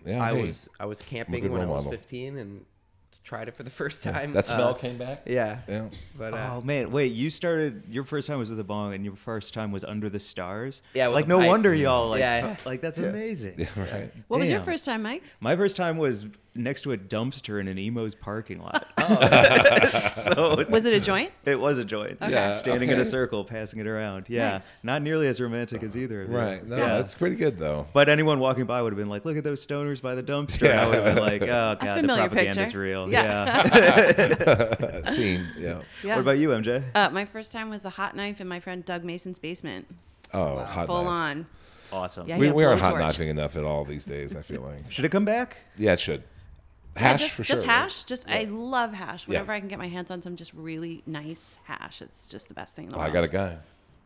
[0.07, 0.23] Yeah.
[0.23, 1.99] I hey, was I was camping when I was model.
[1.99, 2.65] 15 and
[3.19, 4.33] tried it for the first time.
[4.35, 5.23] that smell Uh, came back.
[5.27, 5.59] Yeah.
[5.69, 5.89] Yeah.
[6.17, 7.13] But uh, Oh man, wait!
[7.13, 10.09] You started your first time was with a bong, and your first time was under
[10.09, 10.81] the stars.
[10.95, 11.49] Yeah, like no pipe.
[11.49, 12.55] wonder y'all like Yeah.
[12.55, 13.55] fu- like that's amazing.
[13.59, 14.13] Yeah, right.
[14.29, 15.23] What was your first time, Mike?
[15.41, 18.87] My first time was next to a dumpster in an emo's parking lot.
[18.99, 19.99] Oh.
[20.01, 21.31] so Was it a joint?
[21.45, 22.19] it was a joint.
[22.21, 24.27] Yeah, standing in a circle, passing it around.
[24.29, 24.85] Yeah, Nice.
[24.85, 26.23] not nearly as romantic as either.
[26.23, 26.37] Of you.
[26.37, 26.65] Right.
[26.67, 26.87] No, yeah.
[26.97, 27.87] that's pretty good though.
[27.93, 30.69] But anyone walking by would have been like, "Look at those stoners by the dumpster."
[30.71, 32.79] And I would have been like, "Oh god, the familiar propaganda's picture.
[32.81, 33.67] real." Yeah.
[33.75, 35.11] Yeah.
[35.11, 35.47] Scene.
[35.59, 35.81] Yeah.
[36.03, 36.17] Yeah.
[36.17, 36.83] What about you, MJ?
[36.95, 39.87] Uh, my first time was a hot knife in my friend Doug Mason's basement.
[40.35, 40.87] Oh, hot knife.
[40.87, 41.09] Full knife.
[41.11, 41.47] on.
[41.93, 42.29] Awesome.
[42.29, 44.37] Yeah, We, we aren't hot knifing enough at all these days.
[44.37, 44.91] I feel like.
[44.93, 45.57] Should it come back?
[45.77, 46.23] Yeah, it should.
[46.97, 47.69] Yeah, Hash just, for just sure.
[47.69, 47.77] right?
[47.83, 48.05] hash.
[48.05, 49.27] Just I love hash.
[49.27, 49.35] Yeah.
[49.35, 52.55] Whenever I can get my hands on some just really nice hash, it's just the
[52.55, 53.11] best thing in the oh, world.
[53.11, 53.59] I got a guy.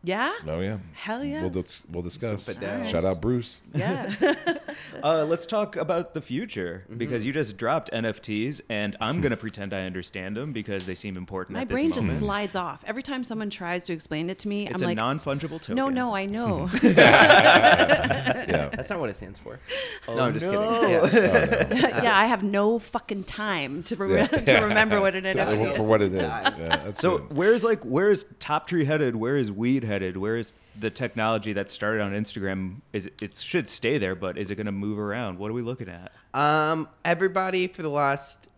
[0.05, 0.33] Yeah.
[0.45, 0.77] No, yeah.
[0.93, 2.43] Hell We'll, dis- we'll discuss.
[2.43, 2.89] Some fidels.
[2.91, 3.59] Shout out Bruce.
[3.73, 4.13] Yeah.
[5.01, 6.97] Uh, let's talk about the future Mm-hmm.
[6.97, 11.15] because you just dropped NFTs, and I'm gonna pretend I understand them because they seem
[11.15, 11.53] important.
[11.55, 14.47] my at this brain just slides off every time someone tries to explain it to
[14.49, 14.67] me.
[14.67, 15.75] It's I'm a like, non fungible token.
[15.75, 16.69] no, no, I know.
[16.83, 18.69] Yeah.
[18.73, 19.59] that's not what it stands for.
[20.07, 20.81] Oh, no, I'm just no.
[20.81, 21.77] kidding.
[21.77, 22.03] Yeah.
[22.03, 25.77] yeah, I have no fucking time to, rem- to remember what an NFT is.
[25.77, 26.21] for what it is.
[26.21, 27.35] Yeah, So good.
[27.35, 29.15] where's like where's Top Tree headed?
[29.15, 29.94] Where is Weed headed?
[30.17, 32.81] Where is the technology that started on Instagram?
[32.93, 35.39] Is it, it should stay there, but is it going to move around?
[35.39, 36.11] What are we looking at?
[36.33, 38.49] Um, everybody for the last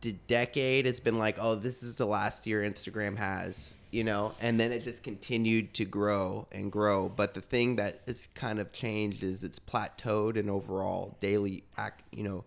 [0.00, 4.34] d- decade has been like, "Oh, this is the last year Instagram has," you know,
[4.40, 7.08] and then it just continued to grow and grow.
[7.08, 11.92] But the thing that has kind of changed is it's plateaued in overall daily, ac-
[12.12, 12.44] you know,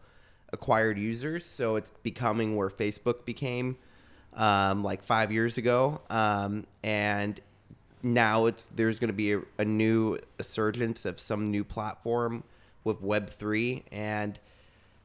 [0.54, 1.46] acquired users.
[1.46, 3.78] So it's becoming where Facebook became,
[4.34, 7.40] um, like five years ago, um, and
[8.06, 12.44] now it's there's going to be a, a new resurgence of some new platform
[12.84, 14.40] with Web three and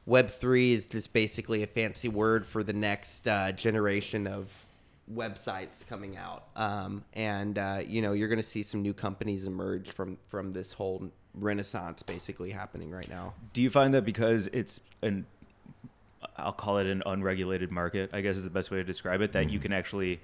[0.05, 4.65] Web three is just basically a fancy word for the next uh, generation of
[5.13, 9.45] websites coming out, um, and uh, you know you're going to see some new companies
[9.45, 13.33] emerge from from this whole renaissance basically happening right now.
[13.53, 15.25] Do you find that because it's an
[16.37, 19.31] I'll call it an unregulated market, I guess is the best way to describe it,
[19.33, 20.19] that you can actually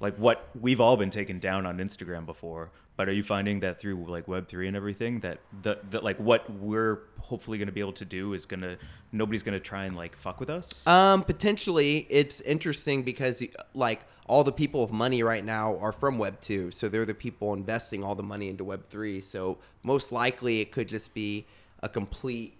[0.00, 3.78] like what we've all been taken down on Instagram before, but are you finding that
[3.78, 7.72] through like web 3 and everything that the, that like what we're hopefully going to
[7.72, 8.76] be able to do is going to
[9.12, 10.86] nobody's going to try and like fuck with us?
[10.86, 13.42] Um, potentially, it's interesting because
[13.74, 17.14] like all the people of money right now are from Web two, so they're the
[17.14, 19.20] people investing all the money into Web three.
[19.20, 21.46] So most likely, it could just be
[21.82, 22.56] a complete,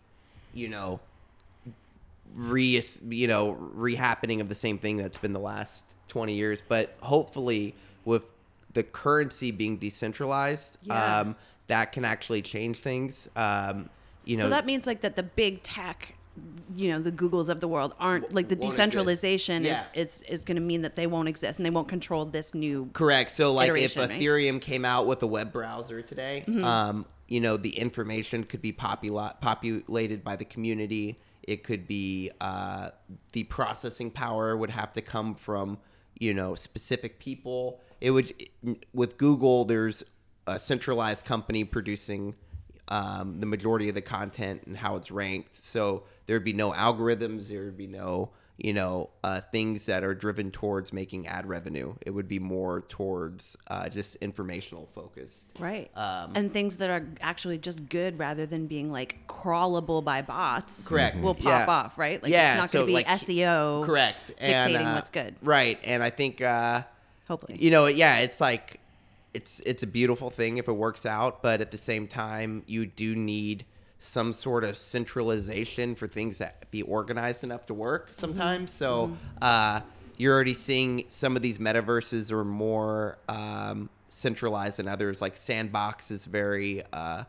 [0.55, 1.01] you know,
[2.35, 6.63] re you know rehappening of the same thing that's been the last twenty years.
[6.67, 7.75] But hopefully,
[8.05, 8.23] with
[8.73, 11.21] the currency being decentralized, Yeah.
[11.21, 11.37] um,
[11.69, 13.29] that can actually change things.
[13.37, 13.91] Um,
[14.25, 16.15] you know, so that means like that the big tech
[16.77, 19.87] you know the googles of the world aren't like the decentralization Yeah.
[19.95, 22.53] is is, is going to mean that they won't exist and they won't control this
[22.55, 23.31] new Correct.
[23.31, 24.11] So, like, if right?
[24.11, 28.73] Ethereum came out with a web browser today, um, you know, the information could be
[28.73, 31.19] popula- populated by the community.
[31.47, 32.91] It could be uh,
[33.33, 35.79] the processing power would have to come from,
[36.19, 37.81] you know, specific people.
[38.01, 38.35] It would
[38.93, 39.65] with Google.
[39.65, 40.03] There's
[40.47, 42.35] a centralized company producing
[42.89, 45.55] um, the majority of the content and how it's ranked.
[45.57, 47.49] So there'd be no algorithms.
[47.49, 51.95] There would be no, you know, uh, things that are driven towards making ad revenue.
[52.01, 55.51] It would be more towards uh, just informational focused.
[55.59, 60.23] right Um, and things that are actually just good rather than being like crawlable by
[60.23, 61.19] bots Correct.
[61.21, 61.67] will pop Yeah.
[61.67, 64.29] off right like yeah, it's not so, going to be like, seo Correct.
[64.29, 65.79] dictating and, uh, what's good Right.
[65.85, 66.83] And I think, uh,
[67.29, 68.81] hopefully you know, yeah, it's like
[69.35, 72.87] it's it's a beautiful thing if it works out, but at the same time, you
[72.87, 73.67] do need
[73.99, 78.73] some sort of centralization for things that be organized enough to work sometimes.
[78.73, 79.81] So uh,
[80.17, 85.21] you're already seeing some of these metaverses are more um, centralized than others.
[85.21, 87.25] Like Sandbox is very, uh,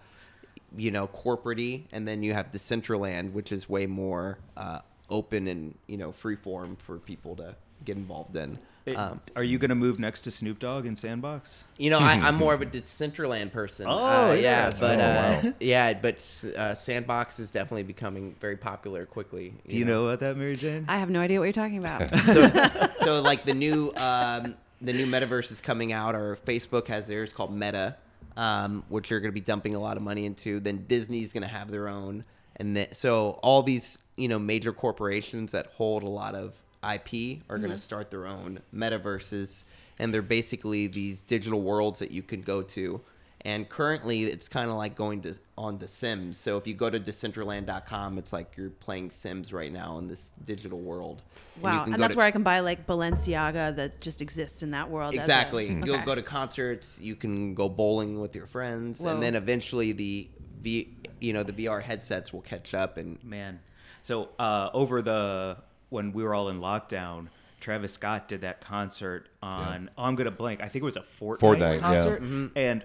[0.76, 5.78] you know, corporate and then you have Decentraland, which is way more uh, open and
[5.88, 7.56] you know free form for people to
[7.86, 8.60] get involved in.
[8.88, 11.66] It- Um, are you going to move next to Snoop Dogg in Sandbox?
[11.78, 13.86] you know, I, I'm more of a Decentraland person.
[13.88, 15.50] Oh, uh, yeah, yeah, that's but cool.
[15.50, 16.16] uh, yeah, but
[16.58, 19.54] uh, Sandbox is definitely becoming very popular quickly.
[19.68, 20.86] Do you know about that, Mary Jane?
[20.88, 24.94] i have no idea what you're talking about so, so like the new um, the
[24.94, 27.98] new metaverse is coming out, or Facebook has theirs called Meta,
[28.38, 30.60] um, which you're going to be dumping a lot of money into.
[30.62, 32.24] Then Disney's going to have their own,
[32.56, 36.54] and then, so all these you know major corporations that hold a lot of
[36.84, 39.66] IP are going to start their own metaverses,
[40.00, 43.02] and they're basically these digital worlds that you can go to.
[43.42, 46.38] And currently, it's kind of like going to on The Sims.
[46.38, 50.32] So if you go to Decentraland.com, it's like you're playing Sims right now in this
[50.44, 51.22] digital world.
[51.62, 54.72] Wow, can and that's to- where I can buy like Balenciaga that just exists in
[54.72, 55.14] that world.
[55.14, 55.68] as a- Exactly.
[55.68, 56.06] You'll Okay.
[56.06, 57.00] go to concerts.
[57.00, 59.10] You can go bowling with your friends, Whoa.
[59.14, 60.30] and then eventually the
[60.62, 62.98] V, you know, the VR headsets will catch up.
[62.98, 63.60] And Man.
[64.04, 65.58] So uh, over the
[65.90, 67.28] when we were all in lockdown,
[67.60, 69.90] Travis Scott did that concert on.
[69.98, 70.62] Oh, I'm gonna blank.
[70.62, 71.80] I think it was a Fortnite, Fortnite, yeah.
[71.80, 72.48] concert, mm-hmm.
[72.56, 72.84] and.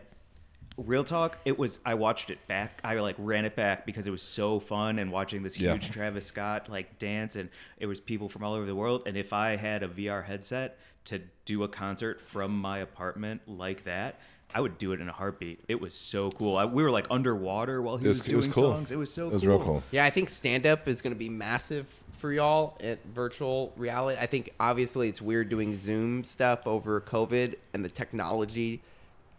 [0.79, 1.81] Real talk, it was.
[1.85, 2.81] I watched it back.
[2.83, 5.73] I like ran it back because it was so fun and watching this Yeah.
[5.73, 9.03] huge Travis Scott like dance, and it was people from all over the world.
[9.05, 13.85] And if I had a VR headset to do a concert from my apartment like
[13.85, 14.19] that,
[14.55, 15.61] I would do it in a heartbeat.
[15.69, 16.57] It was so cool.
[16.57, 18.73] I, we were like underwater while he It was, was, it doing was cool.
[18.73, 18.91] songs.
[18.91, 19.31] It was so cool.
[19.31, 19.51] It was cool.
[19.51, 19.83] real cool.
[19.91, 21.87] yeah, I think stand up is going to be massive
[22.19, 24.19] for y'all at virtual reality.
[24.21, 28.81] I think obviously it's weird doing Zoom stuff over COVID and the technology.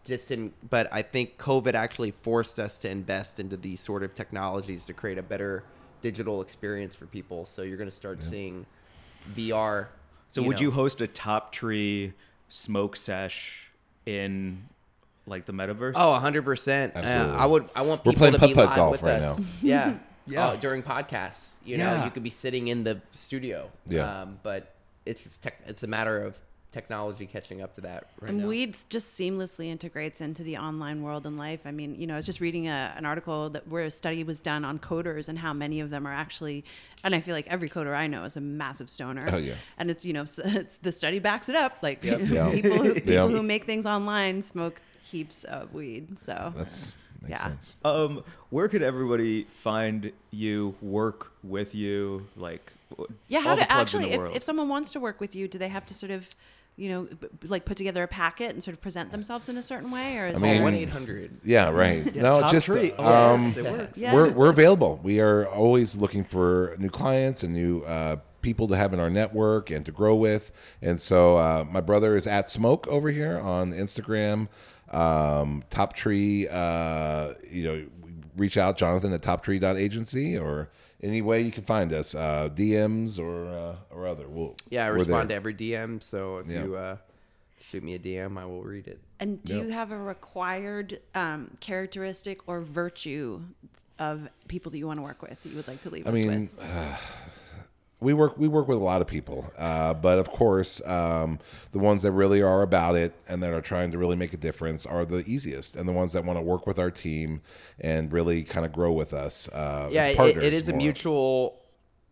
[0.03, 4.13] Just in, but I think COVID actually forced us to invest into these sort of
[4.15, 5.63] technologies to create a better
[6.01, 7.45] digital experience for people.
[7.45, 8.65] So you're going to start seeing
[9.33, 9.87] VR.
[10.27, 10.63] So would know.
[10.63, 12.11] you host a top tree
[12.49, 13.71] smoke sesh
[14.05, 14.65] in
[15.25, 15.93] like the metaverse?
[15.95, 16.95] Oh, 100%.
[16.95, 19.37] Uh, I would I want We're playing to be putt-putt live golf with right us.
[19.39, 19.45] now.
[19.61, 19.97] Yeah.
[20.25, 20.47] Yeah.
[20.47, 22.05] Uh, during podcasts, you know, Yeah.
[22.05, 23.69] you could be sitting in the studio.
[23.89, 24.21] Yeah.
[24.21, 24.73] Um, but
[25.05, 26.37] it's just tech, it's a matter of
[26.71, 28.47] technology catching up to that right and now.
[28.47, 31.59] weed just seamlessly integrates into the online world and life.
[31.65, 34.23] I mean, you know, I was just reading a, an article that where a study
[34.23, 36.63] was done on coders and how many of them are actually,
[37.03, 39.29] and I feel like every coder I know is a massive stoner.
[39.29, 39.55] Oh, yeah.
[39.77, 41.79] And it's you know, s- it's, the study backs it up.
[41.83, 42.21] Like Yep.
[42.29, 42.49] Yeah.
[42.49, 43.27] people who, people Yeah.
[43.27, 44.81] who make things online smoke
[45.11, 46.19] heaps of weed.
[46.19, 46.91] So That's
[47.21, 47.43] makes Yeah.
[47.43, 47.75] sense.
[47.85, 52.71] Um, where could everybody find you, work with you, like?
[52.89, 55.47] w- Yeah, how all the to actually, if, if someone wants to work with you,
[55.47, 56.27] do they have to sort of,
[56.75, 59.57] you know, b- b- like put together a packet and sort of present themselves in
[59.57, 61.31] a certain way, or is I there- mean- one eight hundred.
[61.43, 62.03] Yeah, right.
[62.13, 62.93] Yeah, no, top just tree.
[62.97, 63.57] Oh, um, it works.
[63.57, 63.97] It works.
[63.99, 64.13] Yeah.
[64.13, 64.99] we're we're available.
[65.03, 69.09] We are always looking for new clients and new uh, people to have in our
[69.09, 70.51] network and to grow with.
[70.81, 74.49] And so uh, my brother is at Smoke over here on Instagram.
[74.93, 77.85] Um, Top Tree, uh, you know,
[78.37, 80.69] reach out Jonathan at toptree.agency or
[81.01, 84.27] any way you can find us, uh, DMs or uh, or other.
[84.27, 86.01] We'll, Yeah, I we're respond to every DM.
[86.01, 86.63] So if Yeah.
[86.63, 86.97] you uh,
[87.59, 88.99] shoot me a DM, I will read it.
[89.19, 89.65] And do Yep.
[89.65, 93.41] you have a required um, characteristic or virtue
[93.99, 96.11] of people that you want to work with that you would like to leave I
[96.11, 96.67] us mean, with?
[98.03, 101.39] we work we work with a lot of people, uh, but of course, um,
[101.71, 104.37] the ones that really are about it and that are trying to really make a
[104.37, 107.41] difference are the easiest, and the ones that want to work with our team
[107.79, 109.47] and really kind of grow with us.
[109.49, 111.61] Uh, yeah, it, it is a mutual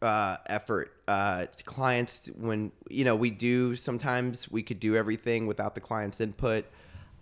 [0.01, 0.93] uh, effort.
[1.07, 6.21] Uh, clients, when you know, we do sometimes we could do everything without the client's
[6.21, 6.65] input,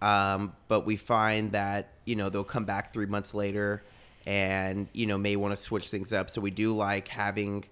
[0.01, 3.83] um, but we find that you know they'll come back three months later,
[4.27, 6.29] and you know may want to switch things up.
[6.29, 7.65] So we do like having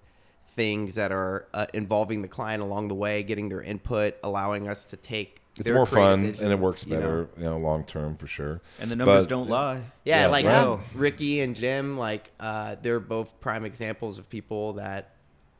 [0.58, 4.84] things that are uh, involving the client along the way, getting their input, allowing us
[4.86, 5.40] to take.
[5.54, 7.00] It's their more fun vision, and it works you know.
[7.00, 8.60] better, you know, long term for sure.
[8.80, 9.82] and the numbers But- don't lie.
[10.04, 10.78] Yeah, Yeah, like right.
[10.94, 15.14] Ricky and Jim, like uh, they're both prime examples of people that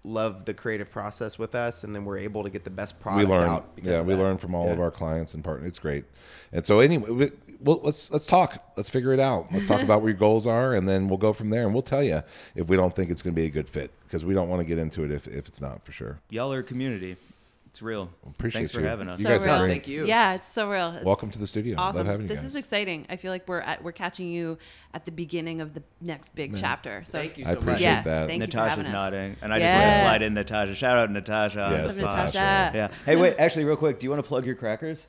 [0.04, 3.28] love the creative process with us, and then we're able to get the best product
[3.28, 3.68] we learn out.
[3.82, 6.04] yeah we learn from all of our clients and partners it's great
[6.52, 7.30] and so anyway we,
[7.60, 10.74] well let's let's talk let's figure it out let's talk about what your goals are
[10.74, 12.22] and then we'll go from there and we'll tell you
[12.54, 14.60] if we don't think it's going to be a good fit because we don't want
[14.60, 17.16] to get into it if, if it's not for sure Y'all are a community.
[17.66, 18.10] It's real.
[18.26, 18.86] appreciate Thanks for you.
[18.86, 19.18] having us.
[19.20, 19.54] You So guys real.
[19.54, 19.70] are great.
[19.70, 20.06] Thank you.
[20.06, 20.94] Yeah, it's so real.
[20.94, 21.76] It's Welcome to the studio.
[21.76, 22.06] Love Awesome.
[22.06, 22.48] having you this guys.
[22.48, 23.06] is exciting.
[23.10, 24.56] I feel like we're at, we're catching you
[24.94, 27.02] at the beginning of the next big chapter.
[27.04, 27.62] So Thank you I so much.
[27.62, 28.26] appreciate Yeah, that.
[28.28, 28.92] thank you for Natasha's having us.
[28.92, 30.74] nodding, and I just want to slide in Natasha.
[30.74, 31.68] Shout out Natasha.
[31.70, 32.34] Yes, the What's up, spot.
[32.34, 32.76] Natasha?
[32.76, 32.88] Yeah.
[33.04, 33.36] Hey, wait.
[33.38, 35.06] Actually, real quick, do you want to plug your crackers?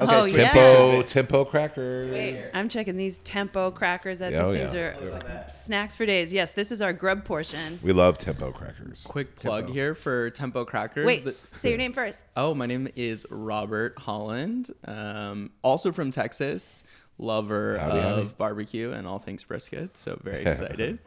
[0.00, 0.36] Oh, sweet.
[0.36, 0.48] yeah.
[0.52, 4.20] tempo tempo crackers I'm checking these tempo crackers.
[4.20, 4.80] That Oh, these things yeah.
[4.80, 6.32] are snacks for days.
[6.32, 7.78] Yes, this is our grub portion.
[7.82, 11.06] we love tempo crackers Quick plug here for Tempo Crackers.
[11.06, 12.24] Wait, The- say your name first.
[12.36, 14.70] oh, my name is Robert Holland.
[14.84, 16.84] Um, also from Texas,
[17.18, 18.34] lover Howdy, of howdy.
[18.38, 19.96] barbecue and all things brisket.
[19.96, 20.98] So very excited.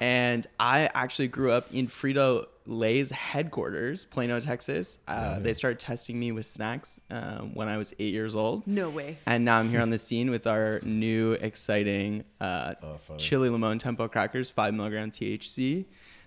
[0.00, 4.98] and I actually grew up in Frito Lay's headquarters, Plano, Texas.
[5.08, 8.66] Uh, They started testing me with snacks um, when I was eight years old.
[8.66, 9.16] No way.
[9.26, 13.18] And now I'm here on the scene with our new exciting uh, funny.
[13.18, 15.86] chili limon tempo crackers, five milligram THC,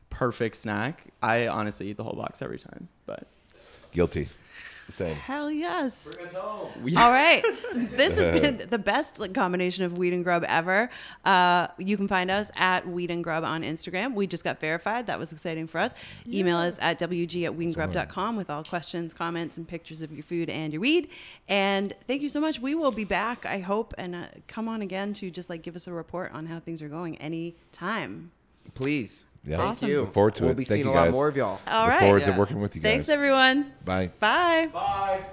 [0.10, 1.06] perfect snack.
[1.22, 3.28] I honestly eat the whole box every time, but
[3.92, 4.28] guilty
[4.92, 5.16] the same.
[5.16, 6.08] Hell yes.
[6.36, 7.44] All right.
[7.74, 10.90] This has been the best like, combination of weed and grub ever.
[11.26, 14.14] Uh, you can find us at weed and grub on Instagram.
[14.14, 15.08] We just got verified.
[15.08, 15.94] That was exciting for us.
[16.28, 20.50] Email us at wg at weedandgrub.com with all questions, comments, and pictures of your food
[20.50, 21.10] and your weed.
[21.48, 22.60] And thank you so much.
[22.60, 25.76] We will be back, I hope, and uh, come on again to just like give
[25.76, 28.32] us a report on how things are going anytime.
[28.74, 29.26] Please.
[29.44, 29.58] Yeah.
[29.58, 29.90] Thank Awesome.
[29.90, 30.02] you.
[30.02, 30.58] Look forward to we'll it.
[30.58, 31.14] be Thank seeing you, a lot guys.
[31.14, 31.60] more of y'all.
[31.68, 32.00] All Look right.
[32.00, 32.32] forward Yeah.
[32.34, 32.92] to working with you guys.
[32.92, 33.74] Thanks, everyone.
[33.84, 34.12] Bye.
[34.20, 34.70] Bye.
[34.72, 35.26] Bye.